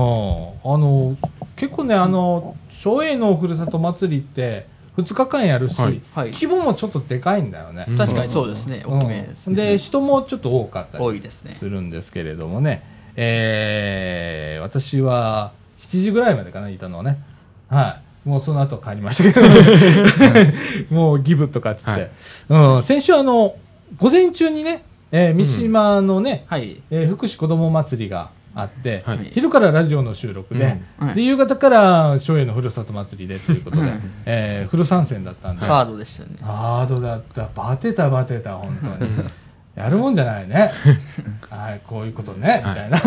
[0.79, 1.17] の、
[1.57, 4.67] 結構ね、あの、松栄のふるさと祭りって、
[4.97, 7.85] 2日間やるし、はいはい規模もちょっとでかいんだよね。
[7.89, 8.85] うん確かにそうですね。
[8.87, 9.71] 大きめですうん、ね。
[9.71, 11.53] で、人もちょっと多かったり多いですね。
[11.53, 12.83] するんですけれどもね、
[13.17, 17.23] えー、私は7時ぐらいまでかな、いたのはね。
[17.69, 18.29] はい。
[18.29, 21.91] もうその後は帰りましたけど、もうギブとかっつって。
[21.91, 22.11] はい
[22.49, 23.57] うん、先週あの、
[23.99, 26.81] 午前中にね、えー三島のね、はい。
[26.91, 36.31] えー福祉子ども祭りがあって、はい昼からラジオの収録で、うんはいで夕方から松栄のふるさと祭りでということでうん、えーフル参戦だったんで、ハードでしたね。
[36.41, 39.11] ハードだった、バテたバテた、本当に。
[39.75, 40.71] やるもんじゃないね。
[41.51, 42.99] はい、こういうことね、みたいな。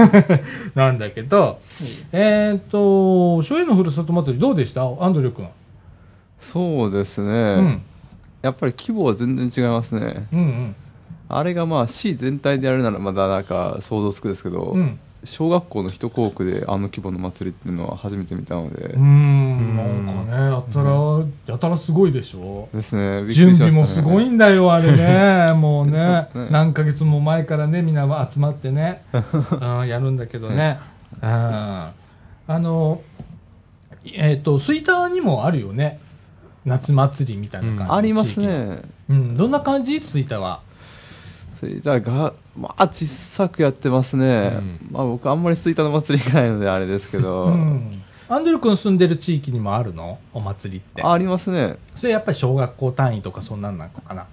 [0.75, 1.59] なんだけど、
[2.11, 4.83] えっ、と、松栄のふるさと祭りどうでした？
[4.83, 5.47] アンドリュー君。
[6.39, 7.81] そうですね、うん。
[8.41, 10.27] やっぱり規模は全然違いますね。
[10.33, 10.75] うんうん。
[11.29, 14.99] あれがまあ市全体でやるならまだなんか想像つくですけど、うん。
[15.23, 22.69] 小学校の一校区であの規模の祭りっていうのは初めて見たので、うーん、なんかね、やたら、やたらすごいでしょ。
[22.73, 25.53] ですねびっくり準備もすごいんだよ、あれね。
[25.57, 30.79] もうねね何ヶ月も前からね、みんな集まってね、 うん、やるんだけどね。
[31.21, 31.29] うん。
[31.29, 31.93] あ
[32.47, 33.01] の、
[34.13, 35.99] えっ、と、吹田にもあるよね。
[36.67, 39.99] 夏祭りみたいな感じ、ありますねうん、どんな感じ？
[40.01, 40.61] 吹田は。
[41.59, 48.03] それだがまあ小さくやってますね、うんまあ僕あんまり吹田の祭り行かないのであれですけど、うん。
[48.29, 50.19] アンドル君住んでる地域にもあるの？
[50.33, 51.01] お祭りって。
[51.01, 54.27] ありますねそれやっぱり小学校単位とかそんなんなのかな？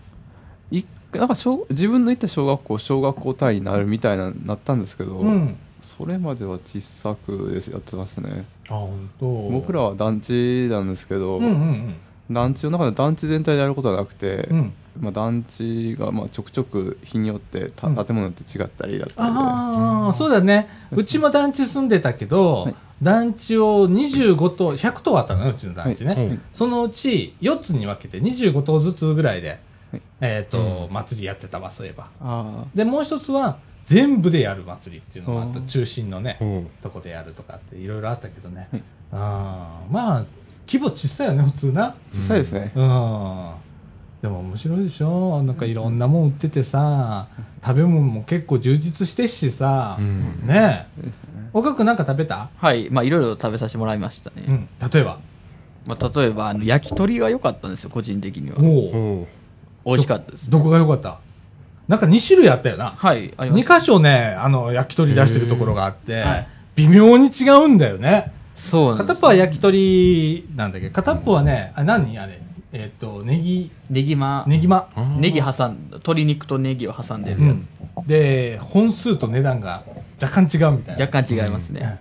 [0.70, 5.56] いなんか小自分の行った小学校小学校単位になるみたいななったんですけど、うん。
[5.80, 9.26] それまでは小さくですやってますねあ、本当。
[9.50, 11.94] 僕らは団地なんですけど、うんうん
[12.30, 14.72] 団地の中で団地全体でやることはなくて、うん。
[14.96, 15.02] うん。
[15.04, 20.68] まあ、団地がまあちょくちょく日によってたうん建物って違ったりだったりで、ああ、そうだね。
[20.92, 26.14] うちも団地住んでたけど、はい団地を25棟、100棟あったのね、うちの団地ね。
[26.14, 29.58] はいそのうち4つに分けて25棟ずつぐらいで、
[29.90, 32.08] はいえっ、と、う祭りやってたわ、そういえば。
[32.20, 35.58] あで、もう一つは、全部でやる祭りっていうのがあった。
[35.58, 38.68] うん中心のね、おうとこでやるとかっていろいろあったけどね。
[38.70, 40.24] はいああまあ、
[40.66, 41.84] 規模小さいよね、普通な。
[41.86, 43.54] あ小さいですね、うん。
[44.24, 45.42] でも面白いでしょ？
[45.42, 47.26] なんかいろんなもん売っててさ、
[47.62, 51.10] 食べ物も結構充実してっしさ、うんねえ。
[51.52, 52.48] 岡君なんか食べた？
[52.56, 52.88] はい。
[52.90, 54.36] まあ、いろいろ食べさせてもらいましたね。
[54.48, 54.68] うん。
[54.90, 55.18] 例えば？
[55.84, 58.56] まあ、例えば、あの、焼き鳥が良かったんですよ、個人的には。
[58.58, 59.26] お
[59.84, 60.48] 美味しかったです。
[60.48, 61.18] どこが良かった？
[61.86, 62.94] なんか2種類あったよな。
[62.96, 63.34] はい。
[63.36, 63.80] ありま2す。
[63.80, 68.32] 箇所ね、あの、焼き鳥出してるところがあって、はい微妙に違うんだよね。
[68.56, 72.40] そうなんです片っぽは焼き鳥なんだけど、片っぽはね、あ、何あれ？
[72.76, 74.88] えっ、と、ネギ、ネギま、ネギま。
[74.96, 78.02] あーネギ挟んだ、鶏肉とネギを挟んでうるやつ。
[78.02, 78.06] ん。
[78.08, 79.84] で、本数と値段が
[80.20, 81.02] 若干違うみたいな。
[81.04, 82.00] 若干違いますね。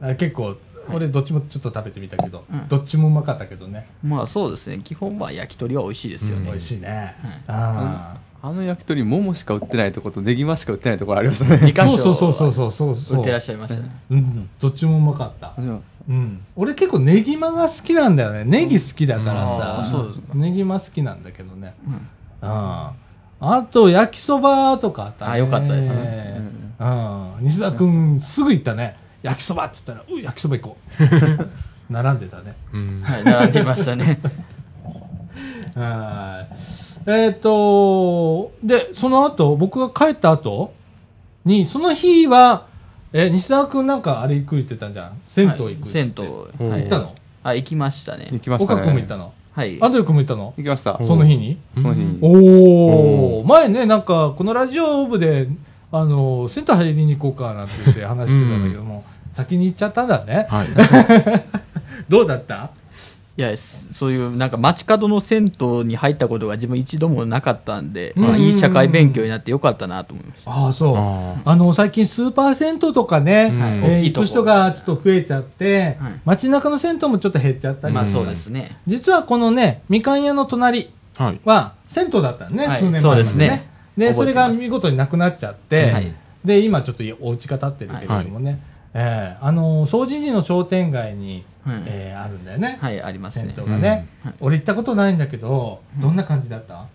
[0.00, 0.56] あ結構、
[0.92, 4.80] 俺どっちもちょっと食べてみたけど、うんどっちもうまかったけどね、まあそうですね。
[4.82, 6.50] 基本は焼き鳥は美味しいですようんね。
[6.50, 7.14] 美味しいね、
[7.46, 13.90] ああの焼き鳥ももしか売ってないところとネギマしか売ってないところありましたねあ二箇所そうそうそうそうそうそう 売ってらっしゃいましたね。
[14.10, 15.78] うん、どっちもうまかった、じゃあ
[16.10, 18.44] うん、俺結構ネギマが好きなんだよね。
[18.44, 19.98] ネギ好きだからさ。
[20.00, 20.34] うですか。
[20.34, 22.08] ネギマ好きなんだけどね、うん。
[22.42, 22.92] あ
[23.38, 25.30] あと焼きそばとかあったね。
[25.30, 26.40] あよかったですね。
[26.80, 28.96] うん、西田君すぐ行ったね。
[29.22, 31.52] 焼きそばって言ったら「う焼きそば行こう」
[31.92, 32.56] 並んでたね。
[32.72, 33.02] うん。
[33.02, 34.20] はい、並んでいましたね。
[35.76, 36.46] は
[37.06, 37.10] い。
[37.10, 40.74] えっ、と、で、その後、僕が帰った後
[41.44, 42.66] に、その日は、
[43.12, 45.18] え、西澤くんなんかあれ行く言ってたんじゃん。
[45.24, 46.68] 銭湯行くっつって、銭湯。
[46.70, 47.14] はい行ったの？
[47.42, 48.28] あ、行きましたね。
[48.30, 48.38] 行。
[48.40, 49.32] きました岡ね君も行ったの？
[49.52, 49.78] はい。
[49.82, 50.54] アンドレ君も行ったの？
[50.56, 50.96] 行きました。
[51.00, 51.58] おその日に？
[51.74, 52.18] この日に。
[52.22, 55.48] おおお前ね、なんか、このラジオ部で、
[55.90, 60.46] あの、銭湯入りに行こうかなんて言って話してたんだけども、先に行っちゃったんだね。
[60.48, 60.68] はい。
[62.08, 62.70] どうだった？
[63.40, 68.22] いや、すそういう、なんか街角の銭湯に入ったことが自分一度もなかったんで、うん。
[68.22, 70.50] まあ、いい社会勉強になってよかったなと思いました。
[70.50, 70.96] ああ、そう。
[70.96, 76.20] ああの、最近スーパー銭湯とかね、うんえー行く人がちょっと増えちゃって、はい。
[76.26, 78.76] 街中の銭湯もちょっと減っちゃったり、まあそうですね。
[78.86, 81.40] 実はこのね、みかん屋の隣ーはい。
[81.46, 82.78] は銭湯だったのね、はい。
[82.78, 83.02] 数年前まで、ね。
[83.02, 83.70] そうですね。
[83.96, 86.12] で、それが見事になくなっちゃって、はい。
[86.44, 88.60] で、今ちょっとお家が建ってるけれどもね、
[88.92, 93.64] えーあの、総除寺の商店街に、はいえーあるんだよね、はい、ありますね銭。
[93.66, 96.86] 湯がね、うんはい俺行ったことないんだけど、どんな感じだった、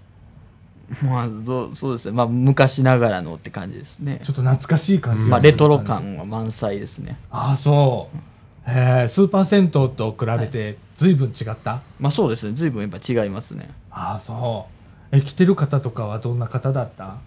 [1.04, 2.12] まあ、どうそうですね。
[2.12, 4.34] まあ、昔ながらのって感じですねちょ。
[4.34, 7.18] っと懐かしい感じまあ、レトロ感は満載ですね。
[7.32, 8.18] ああ、そう。
[8.68, 12.54] えースーパー銭湯と比べて随分違った、まあそうですね。
[12.56, 13.70] 随分やっぱ違いますね。
[13.92, 14.68] ああ、そ
[15.12, 15.16] う。
[15.16, 17.18] え、来てる方とかはどんな方だった？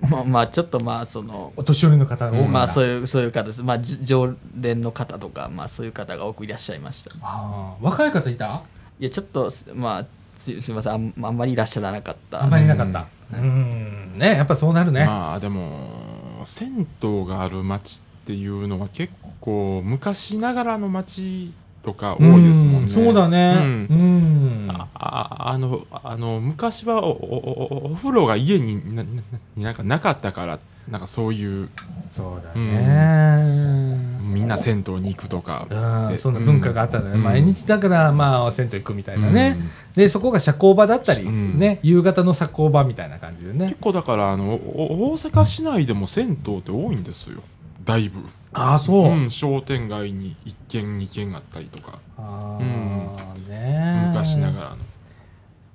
[0.00, 2.52] まあ、まあ、ちょっとまあ、その、お年寄りの方が多かった。
[2.52, 3.62] まあそういう、そういう方です。
[3.62, 7.10] まあ、じ常連の方とか、まあそういう方が多くいらっしゃいました。
[7.20, 8.62] ああ若い方いた？
[9.00, 12.44] いや、ちょっと、すまあ、すすみませんあん、あんまりいらっしゃらなかった。
[12.44, 13.06] あんまりいなかった。
[13.32, 15.04] うん、ね、やっぱそうなるね。
[15.04, 21.52] まあでも、銭湯がある町っていうのは結構昔ながらの町
[21.88, 22.84] とか多いですもんね。
[22.84, 23.86] うそうだね。
[23.90, 24.66] ううん。
[24.66, 24.70] ん。
[24.70, 29.10] あああのあの昔はおおおお風呂が家になな
[29.56, 30.58] なんかなかったから
[30.90, 31.70] なんかそういう
[32.10, 34.18] そうだね。
[34.22, 35.66] みんな銭湯に行くとか。
[35.70, 37.22] うん、でそんな文化があったんだね、うん。
[37.22, 39.70] 毎日だから、まあ、銭湯行くみたいなね、うん。
[39.94, 41.58] でそこが社交場だったり、うん。
[41.58, 43.68] ね、夕方の社交場みたいな感じでね。
[43.68, 47.40] 結、構だからあのお大阪市内でも銭湯って多いんですよ
[47.88, 48.20] だいぶ、
[48.52, 51.98] ああ、そう、うん、商店街に1軒2軒あったりとか。
[52.18, 53.48] ああ、うん。
[53.48, 54.76] ね昔ながらの。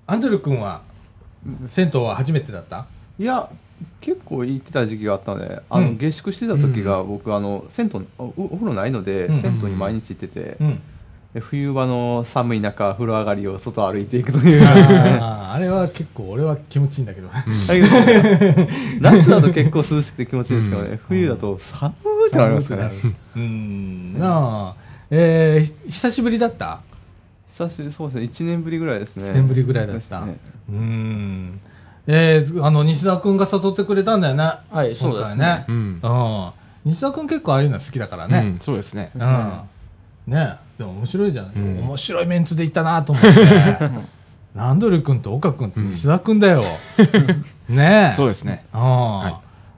[0.06, 0.82] アンドル君は
[1.68, 2.86] 銭湯は初めてだった？
[3.18, 3.50] いいや
[4.00, 5.98] 結構行ってた時期があったのであの、うん。
[5.98, 9.42] 下宿してた時が僕あの銭湯おお風呂ないので、うん。
[9.42, 10.76] 銭湯に毎日行ってて、うん。
[10.76, 10.82] で
[11.40, 14.64] 冬場の寒い中風呂上がりを外歩いていくという。
[14.68, 17.28] あーあれは結構俺は気持ちいいんだけど。
[17.28, 17.34] ね
[17.68, 18.70] だけど
[19.02, 21.94] 夏だと結構涼しくて気持ちいいんですけどね、冬だと寒
[22.26, 22.92] いってなりますよね。
[23.36, 24.20] うん。
[24.20, 24.76] なあ。
[25.10, 26.82] えーひ久しぶりだった？
[27.50, 28.24] 久しぶりそうですね。
[28.26, 29.30] 1年ぶりぐらいですね。
[29.30, 30.22] 1年ぶりぐらいだった。
[30.22, 30.38] ね。
[30.70, 31.60] うん。
[32.08, 34.52] えー、あの西澤君が誘ってくれたんだよね。
[34.72, 35.46] はいそうですね。
[35.46, 35.76] ねうん。
[35.76, 36.50] うん
[36.86, 38.40] 西澤君結構ああいうの好きだからね。
[38.40, 39.12] うんそうですね。
[39.16, 39.62] うん、
[40.28, 41.80] ねでも面白いじゃない、うん。
[41.80, 43.30] 面白いメンツで行ったなと思って。
[44.56, 46.64] ランドル君と岡君と西澤君だよ、
[47.70, 48.14] ねえ。
[48.14, 48.66] そうですね。
[48.74, 48.80] うん。
[48.80, 48.84] い。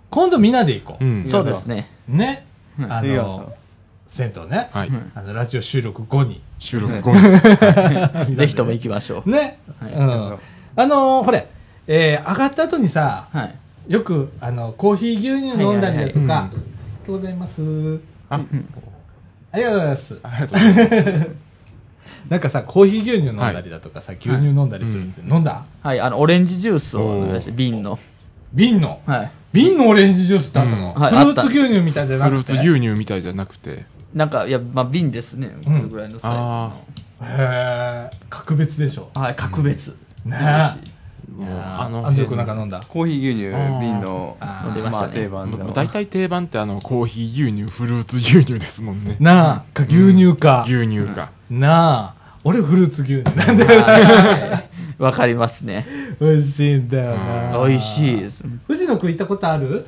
[0.10, 1.28] 今度みんなで行こう、うん。
[1.28, 1.90] そうですね。
[2.08, 2.46] ね、
[2.78, 2.92] うん。
[2.92, 3.54] あの
[4.10, 4.88] 銭湯ね、はい。
[4.90, 5.12] うん。
[5.16, 6.42] あのラジオ収録後に。
[6.60, 7.22] 収録後に。
[8.36, 9.30] ぜひとも行きましょう。
[9.30, 9.94] ね、はい。
[9.94, 10.38] うん、
[10.76, 11.48] あのほれ、
[11.88, 13.56] えー上がった後にさはい。
[13.88, 16.56] よくあのコーヒー牛乳飲んだりだとか、はいはいはい。
[16.56, 16.76] うん
[17.06, 18.00] ありがとうございます？
[18.30, 18.42] あ
[19.56, 20.20] ありがとうございます。
[20.22, 21.30] ありがとうございます。
[22.30, 25.64] なんかさコーヒー牛乳飲んだりだとかさ、牛乳飲んだりするって、飲んだ？
[25.84, 28.00] はいあのオレンジジュースを飲みました瓶の。
[28.54, 29.00] 瓶の？
[29.06, 29.32] はい。
[29.54, 31.02] 瓶のオレンジジュースってあったの、うん。
[31.02, 32.54] はいフルーツ牛乳みたいじゃなくて。
[32.54, 33.86] フルーツ牛乳みたいじゃなくて。
[34.14, 35.56] なんかいやまあ瓶ですね。
[35.64, 36.74] これぐらいのサイズの。
[37.22, 39.10] へえ格別でしょ。
[39.14, 39.96] はい格別。
[40.26, 40.36] ね
[41.32, 42.82] もうああののあなんか飲んだ？
[42.88, 44.68] コーヒー牛乳瓶のあー。
[44.68, 45.14] 飲んでましたね。
[45.14, 45.72] 定番の。
[45.72, 49.18] 大体定番ってあのコーヒー牛乳フルーツ牛乳ですもんね。
[49.20, 51.32] なあか牛乳か、牛乳か。
[51.50, 53.38] なあ俺フルーツ牛乳。
[53.38, 54.76] なんではい。
[54.98, 55.86] わかりますね。
[56.22, 57.68] 美味しいんだよな。
[57.68, 58.42] 美味しいです。
[58.68, 59.86] 藤野くん行ったことある？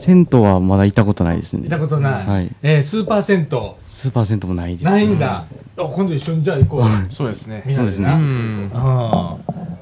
[0.00, 1.62] 銭湯はまだ行ったことないですね。
[1.62, 2.54] 行ったことない、はい。
[2.62, 3.58] えースーパー銭湯。
[3.88, 5.46] スーパー銭湯もないですないんだ、あ
[5.86, 7.12] 今度一緒にじゃあ行こう。
[7.12, 8.08] そうですねそうですね。
[8.08, 8.14] みんなでな。
[8.14, 8.24] うんう
[8.68, 8.70] ん。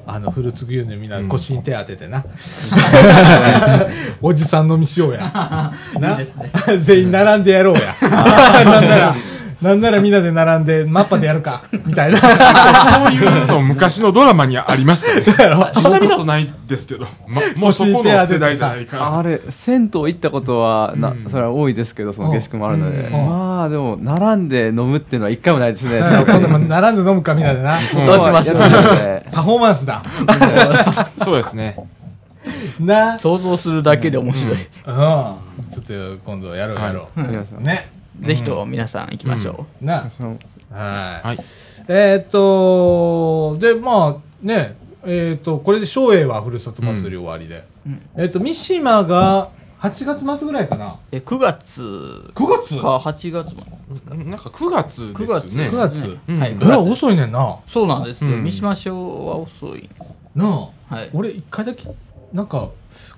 [0.09, 2.23] あのフルーツ牛乳みんな腰に手当ててな、
[4.21, 5.73] おじさん飲みしようや。
[5.99, 6.11] な。
[6.11, 6.49] いいですね。
[6.79, 7.93] 全員並んでやろうや。
[8.01, 9.13] なんなら
[9.61, 12.19] なんならみんなで並んでマッパでやるかみたいな。
[12.19, 15.23] そういうの昔のドラマにありましたね。
[15.73, 18.77] 実際見たことないですけど、ま、 もうそこの世代じゃな。
[18.77, 21.29] いかあれ銭湯行ったことはな、うん。
[21.29, 23.11] それは多いですけどその下宿もあるので、うん。
[23.13, 25.99] まあでも並んで飲むっていうのは一回もないですね。
[25.99, 27.53] 今度も並んで飲むかみんな。
[27.53, 28.19] でなそう。
[28.19, 28.57] しましょう。
[29.31, 30.03] パフォーマンスだ。
[31.23, 31.77] そうですね。
[32.79, 33.17] な。
[33.17, 34.55] 想像するだけで面白い。
[34.55, 34.93] ですうん。
[35.71, 40.09] ちょっと今度やろうやろう、やりますよねぜひとも皆さん行きましょな。
[40.09, 40.37] その
[40.71, 41.27] はい。
[41.27, 41.37] はい。
[41.87, 47.65] えーっと、で、まあね、えーっと、これで松栄はふるさと祭り終わりで。
[48.15, 50.93] えーっと、三島が8月末ぐらいかな。
[50.93, 52.31] うえ9月。
[52.33, 52.81] 9月？
[52.81, 53.53] か8月
[54.09, 55.69] なんか9月9月ですね。
[55.69, 56.17] 9月。
[56.27, 56.39] うん。
[56.39, 56.67] はいえ9月。
[56.67, 57.59] です遅いねんな。
[57.67, 58.31] そうなんですよ。
[58.31, 58.43] うん。
[58.43, 58.93] 三島省
[59.27, 59.89] は遅い。
[60.35, 60.45] な
[60.89, 60.95] あ。
[60.95, 61.09] はい。
[61.13, 61.87] 俺一回だけ、
[62.33, 62.69] なんか、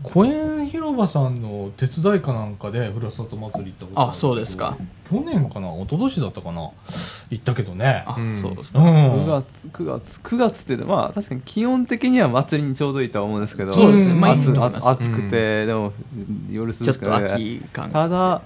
[0.04, 4.78] 公園広場さんの手伝いかなんかでふるさと祭り行ったことるあそうですか。
[5.10, 8.04] 去年かな一昨年だったかな行ったけどね。
[8.06, 8.42] あうん。
[8.42, 8.80] そうですか。
[8.80, 8.86] うん。
[8.86, 14.14] 9月9月9月ってまあ確かに気温的には祭りにちょうどいいとは思うんですけどそうですね。
[14.14, 15.94] まあ暑暑暑くて、でも
[16.50, 18.42] 夜涼しちょっとくて秋感ただ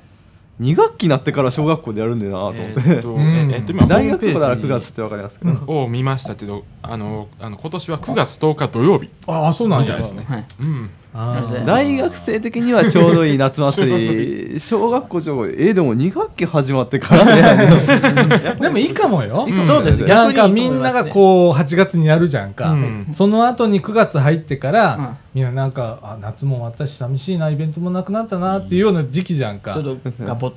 [0.61, 3.21] 2学期になってから小学校でやるんだよなと思って、えーっとうん
[3.51, 9.09] えーっと今大学とかなら9ホームページ月ってわかりますけど、を見ましたけどあのあの今年は9月10日土曜日。
[9.27, 9.85] ああ、そうなんや。
[9.85, 10.25] みたいですね。
[10.27, 10.45] はい。
[10.59, 14.59] うん大学生的にはちょうどいい夏祭り。
[14.59, 18.57] 小学校上えーでも2学期始まってからね。
[18.59, 19.45] でもいいかもよ。
[19.47, 19.65] うん。
[19.65, 23.07] そうですなんかみんながこう8月にやるじゃんか、うん。
[23.13, 25.07] その後に9月入ってから、うん。
[25.35, 29.79] みんななんかあ夏も終わったし寂しいなイベントもなくなったなっていうような時期じゃんか、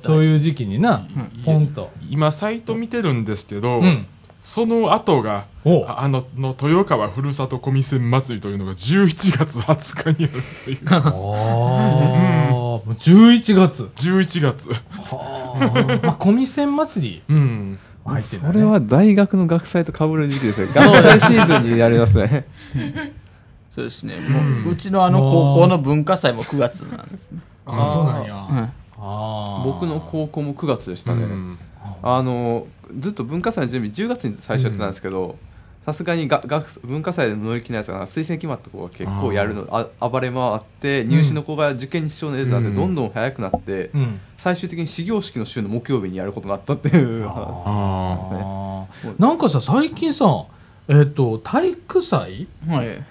[0.03, 1.07] そういう時期にな、
[1.45, 4.05] ポンと、今サイト見てるんですけど、うん
[4.47, 10.79] その後がおああのの豊川ふるさと小見線祭りというのが11月20日にあるという。
[10.85, 13.83] ああ、もう11月。
[13.97, 14.69] 11月。
[14.69, 15.99] はあ。
[16.01, 17.23] まあ小見線祭り。
[17.27, 17.79] うん。
[18.05, 18.21] ね。
[18.21, 20.67] それは大学の学祭と被る時期ですよ。
[20.73, 22.47] 学祭シーズンにやりますね。
[23.75, 24.15] そうですね。
[24.15, 27.41] もううちのあの高校の文化祭も9月なんですね。
[27.65, 28.69] あそうなんや、はい。
[28.97, 29.63] あー。
[29.65, 31.59] 僕の高校も9月でしたね、うん
[32.01, 32.67] あの
[32.99, 35.37] ずっと文化祭の準備10月に最初やってたんですけど
[35.85, 42.75] さすがにが学文化祭で乗り気ないやつが推薦決まった子が結構やるのあ暴れ回って入試の子が受験に支障の出てなってうん。
[42.75, 44.19] どんどん早くなって、うん。
[44.35, 47.25] 最終的に始業式の週の木曜日にやることになったっていう。
[47.25, 47.33] あ
[47.65, 50.45] あーなんかさ最近さ
[50.89, 53.03] えっ、と体育祭はい。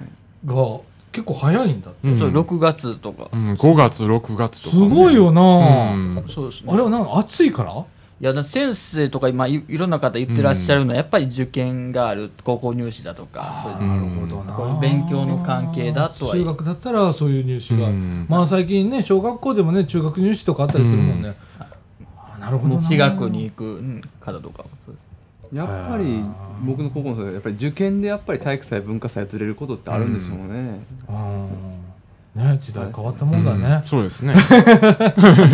[0.45, 0.81] が
[1.13, 2.19] 結構早いんだって、うん。
[2.19, 3.31] そう6月とか。
[3.33, 6.25] うん、5月6月とか、すごいよな、うん。
[6.29, 6.63] そうです。
[6.63, 7.87] ねあれはなんか暑いから？
[8.19, 14.55] いや、先生とか今い、いろんな方言ってらっしゃるのは、やっぱり受験がある、高校入試だとか、そういうなるほどな。
[14.55, 18.27] こういう勉強の関係だとは中学だったらそういう入試が、うん。
[18.27, 22.81] まあ最近ね小学校でもね中学入試とかあったりするもんね、あなるほどな。
[22.81, 24.65] 日学に行くうん方とか
[25.53, 26.25] やっぱり
[26.65, 31.86] 僕の高校の時やっぱり受験でやっぱり体育祭文化祭ずれることってあるんでしょうね、うん
[32.37, 34.35] ね時代変わったもんだね、そうですね。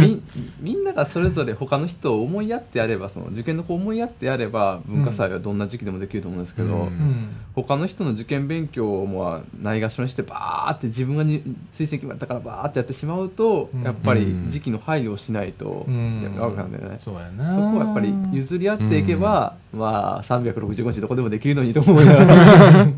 [0.00, 0.22] み
[0.60, 6.80] みんながそれぞれ他の人を思いやってやればその受験の子を思いやってやれば文化祭はどんな時期でもできると思うんですけど、うん。
[6.80, 13.82] うん他の人の受験勉強もないがしろにしてバーって自分がに推薦決まったからバーってやってしまうと、うん。
[13.82, 16.22] やっぱり時期の配慮をしないとうん。
[16.22, 17.52] やるわけなんだよね、そうやな。
[17.52, 22.88] そこはやっぱり譲り合っていけば、まあ365日どこでもできるのにと思いながら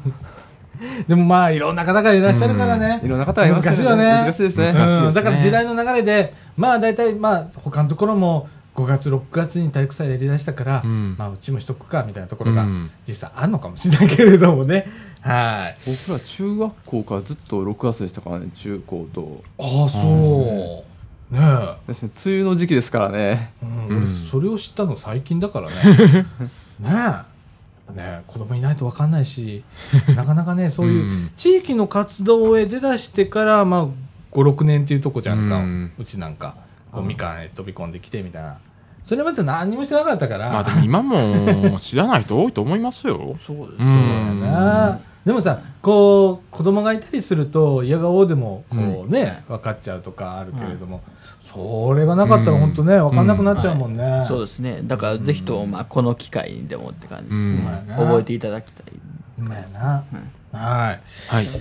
[1.09, 4.05] でもまあいろんな方がいらっしゃるからね、いろんな方がいます難しいよね。
[4.05, 4.65] 難しいですね。
[4.67, 5.07] 難しいですね。
[5.07, 11.15] うんだから時代の流れでまあ大体まあ他のところも5月6月に体育祭やりだしたから、うん。
[11.17, 12.91] まあうちもしとくかみたいなところがうん。
[13.07, 14.87] 実際あるのかもしれないけれどもね、
[15.21, 15.77] はい。
[15.87, 18.49] 僕ら中学校からずっと6月でしたからね。
[18.55, 19.43] 中高と。
[19.59, 20.85] ああそ
[21.31, 21.35] う。
[21.35, 21.41] ね。
[21.87, 22.11] ですね。
[22.27, 23.53] 梅雨の時期ですからね。
[23.63, 24.03] え、うん、うん。
[24.03, 26.27] 俺それを知ったの最近だからね。
[26.81, 27.34] ねえ
[27.93, 29.63] ねえ子供いないと分かんないし
[30.17, 31.31] なかなかねそういううん。
[31.37, 33.87] 地域の活動へ出だしてから、まあ、
[34.33, 36.57] 56年っていうとこじゃんか、ううんちなんか。
[37.03, 38.59] みかんへ飛び込んできてみたいな。
[39.05, 43.37] それまで何にもしてなかったから、まあでも今も知らない人多いと思いますよ。
[43.45, 51.03] そうですうそうやなでもさこう子供がいたりすると嫌顔でもこうね、分かっちゃうとかあるけれども、
[51.55, 54.81] それがなかったら本当ね分かんなくなっちゃうもんね、そうですね。
[54.83, 57.85] だからぜひとも、まあ、この機会にでもって感じですね。
[57.89, 57.97] うん。
[57.97, 58.85] 覚えていただきたい。
[59.73, 60.05] な、
[60.53, 60.93] はい。
[60.93, 61.01] はい。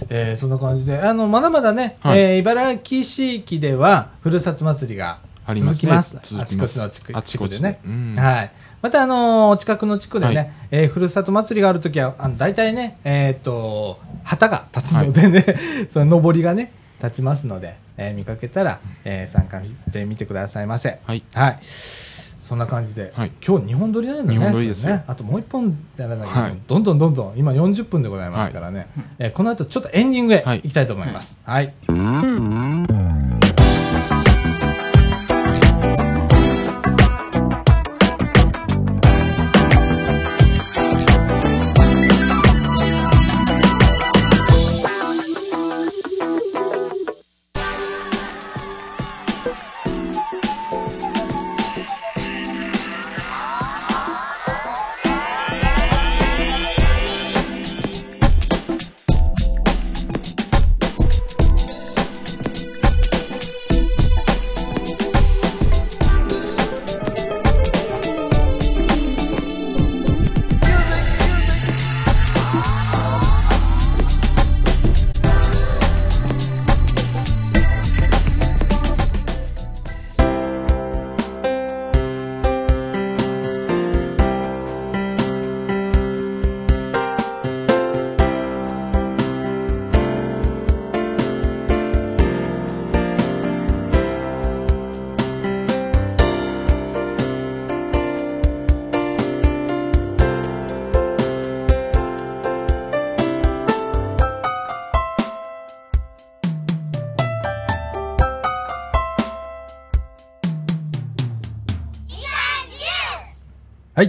[0.10, 2.20] えーそんな感じであのまだまだね、はい。
[2.20, 5.92] えー茨城市域ではふるさと祭りがありますね。
[5.92, 6.36] 続きます。
[6.36, 6.82] 続きます。
[6.82, 8.16] あちこちの地区あちこちでうん。
[8.18, 8.52] はい。
[8.82, 10.52] またあのーお近くの地区でね、はい。
[10.72, 15.46] えーふるさと祭りがあるときはあの大体ねえーっと旗が立つのでね、
[15.92, 16.72] その上りがね
[17.02, 21.00] 立ちますので、えー見かけたら、えー参加してみてくださいませ。
[21.06, 21.24] はい。
[21.34, 21.60] はい。
[21.62, 23.32] そんな感じで、はい。
[23.46, 24.30] 今日2本撮りなんだね。
[24.38, 24.96] 二本撮りですよ。
[24.96, 26.58] ね、あともう1本やらなきゃはい。
[26.68, 28.88] どんどんどんどん今40分でございますからね、
[29.18, 30.62] えーこの後ちょっとエンディングへはい。
[30.64, 31.38] 行きたいと思います。
[31.44, 31.74] はい。
[31.88, 32.93] はい、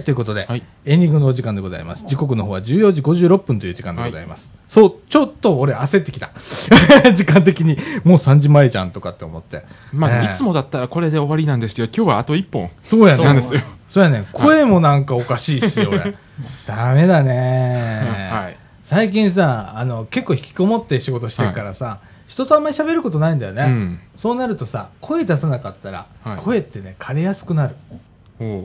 [0.03, 2.05] ということで、はいエンディングのお時間でございます。
[2.05, 4.53] 時刻の方は14時56分という時間でございます。
[4.67, 6.29] そう、ちょっと俺焦ってきた。
[7.15, 9.63] 時間的に、もう3時前じゃんとかって思って。
[9.91, 12.69] まあ、ええいつもだったらこれで終わりなんですけど、今日はあと1本。
[12.83, 13.23] そうやね。
[13.23, 13.61] なんですよ。
[13.87, 14.27] そうやね。
[14.31, 16.15] 声もなんかおかしいし、俺。
[16.67, 18.29] ダメだね。
[18.31, 18.57] はい。
[18.83, 23.63] 最近さ、あの、結構引きこもって仕事してるからさ、人とあんまり喋ることないんだよね。
[23.63, 27.75] うんそうなるとさ、声出さなかったら、はい声ってね、枯れやすくなる。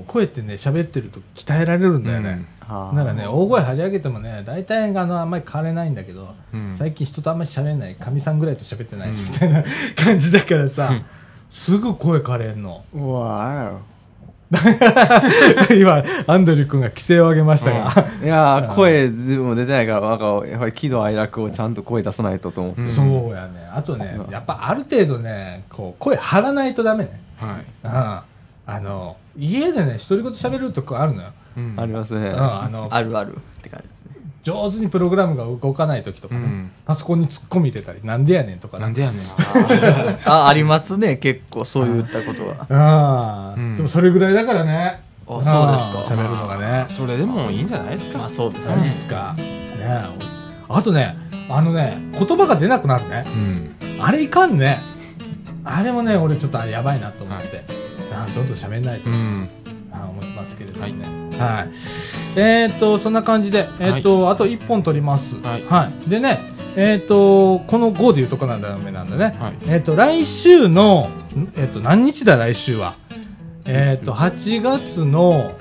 [0.06, 2.46] 声ってね、喋ってると鍛えられるんだよね。
[2.60, 6.72] はあなんかね、大声張り上げてもね、大体あのあんまり枯れないんだけど、うん。
[6.76, 9.64] 最近人とあんまり喋んない、かみさんぐらいと喋ってないし、みたいな
[9.96, 10.92] 感じだからさ、
[11.52, 12.84] すぐ声枯れんの。
[12.92, 13.80] うわ
[15.78, 22.88] 今、アンドリュー君が規制を上げましたが、ーいやー声でも出てないからなんかやっぱり喜怒哀楽をちゃんと声出さないとと思って、うん。
[22.88, 23.68] そうやね。
[23.72, 27.20] あとね、やっぱある程度ね、こう、声張らないとダメね。
[27.36, 27.64] はい。
[27.84, 28.20] うん。
[28.66, 31.30] あの、家でね、独り言喋るとこあるのよ。
[31.56, 31.74] うん。
[31.78, 33.88] ありますね、うん、あの、あるあるって感じ。
[33.88, 34.16] ですね。
[34.42, 36.70] 上手にプログラムが動かない時とかね、うん。
[36.86, 39.20] パソコンに突っ込み入れたり、なんでやねんとかなんでやねん。
[40.28, 42.66] あ、ありますね、結構そういったことは。
[42.68, 43.76] ああ、うん。
[43.76, 45.02] でもそれぐらいだからね。
[45.26, 45.68] そうですか。
[46.08, 46.86] 喋るのがね。
[46.88, 48.18] それでもいいんじゃないですか？
[48.18, 49.34] まあそうですそうでねすか。
[49.36, 49.44] ね。
[50.68, 51.16] あとね
[51.48, 53.24] あのね言葉が出なくなるね。
[53.26, 54.04] うん。
[54.04, 54.80] あれいかんね。
[55.62, 57.72] あれもね俺ちょっとあれやばいなと思って、あ
[58.34, 59.48] どんどん喋んないと、うん。
[59.92, 60.92] あ思ってますけれどもね。
[61.38, 61.68] はい、
[62.36, 65.36] えーっとそんな感じでえーっと、あと1本取ります。
[65.40, 66.10] はい。
[66.10, 66.38] でね
[66.76, 69.54] えーっとこの5でいうとこなんだめなんだね、はい。
[69.66, 72.94] えーっと来週のんえーっと何日だ来週は？
[73.66, 75.52] えーっと8月の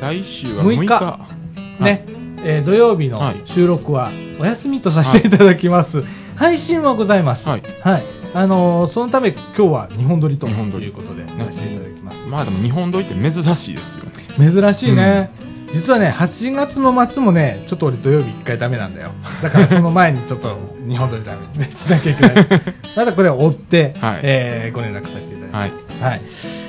[0.00, 1.18] 来週は6 6日
[1.78, 1.84] 日。
[1.84, 2.04] ね、
[2.44, 3.36] えー土曜日のはい。
[3.44, 6.02] 収録はお休みとさせていただきます、
[6.36, 7.48] 配信はございます。
[7.48, 7.62] はい
[8.34, 14.12] あのーそのため今日は2本撮りということでさせていただきます、まあでも日本撮りって珍しいですよね。
[14.38, 15.30] 珍しいね、
[15.72, 19.12] 実はね8月の末もねちょっと俺土曜日1回ダメなんだよ。
[19.42, 20.58] だからその前にちょっと
[20.88, 22.62] 日本撮りダメしなきゃいけない。
[22.96, 24.20] まだこれを追って、はい。
[24.22, 26.12] えーご連絡させていただきますはい。
[26.12, 26.22] はい、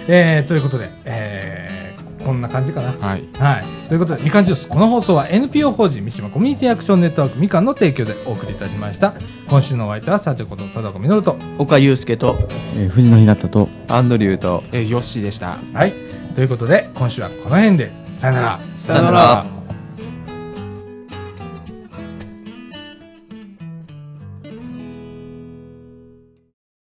[0.08, 1.79] えーということで、えー
[2.26, 3.64] こんな感じかなはいはい。
[3.88, 4.68] ということで、みかんジュース。
[4.68, 9.14] この放送は NPO 法人三島コミュニティアクションネットワークみかんの提供でお送りいたしました。
[9.48, 11.38] 今週のお相手は、さてこと佐藤実と。
[11.58, 12.38] 岡祐介と
[12.76, 15.94] えー藤野ひなたとアンドリューとえーヨッシーでしたはい。
[16.36, 18.60] ということで、今週はこの辺で、さよなら。
[18.76, 19.59] さよなら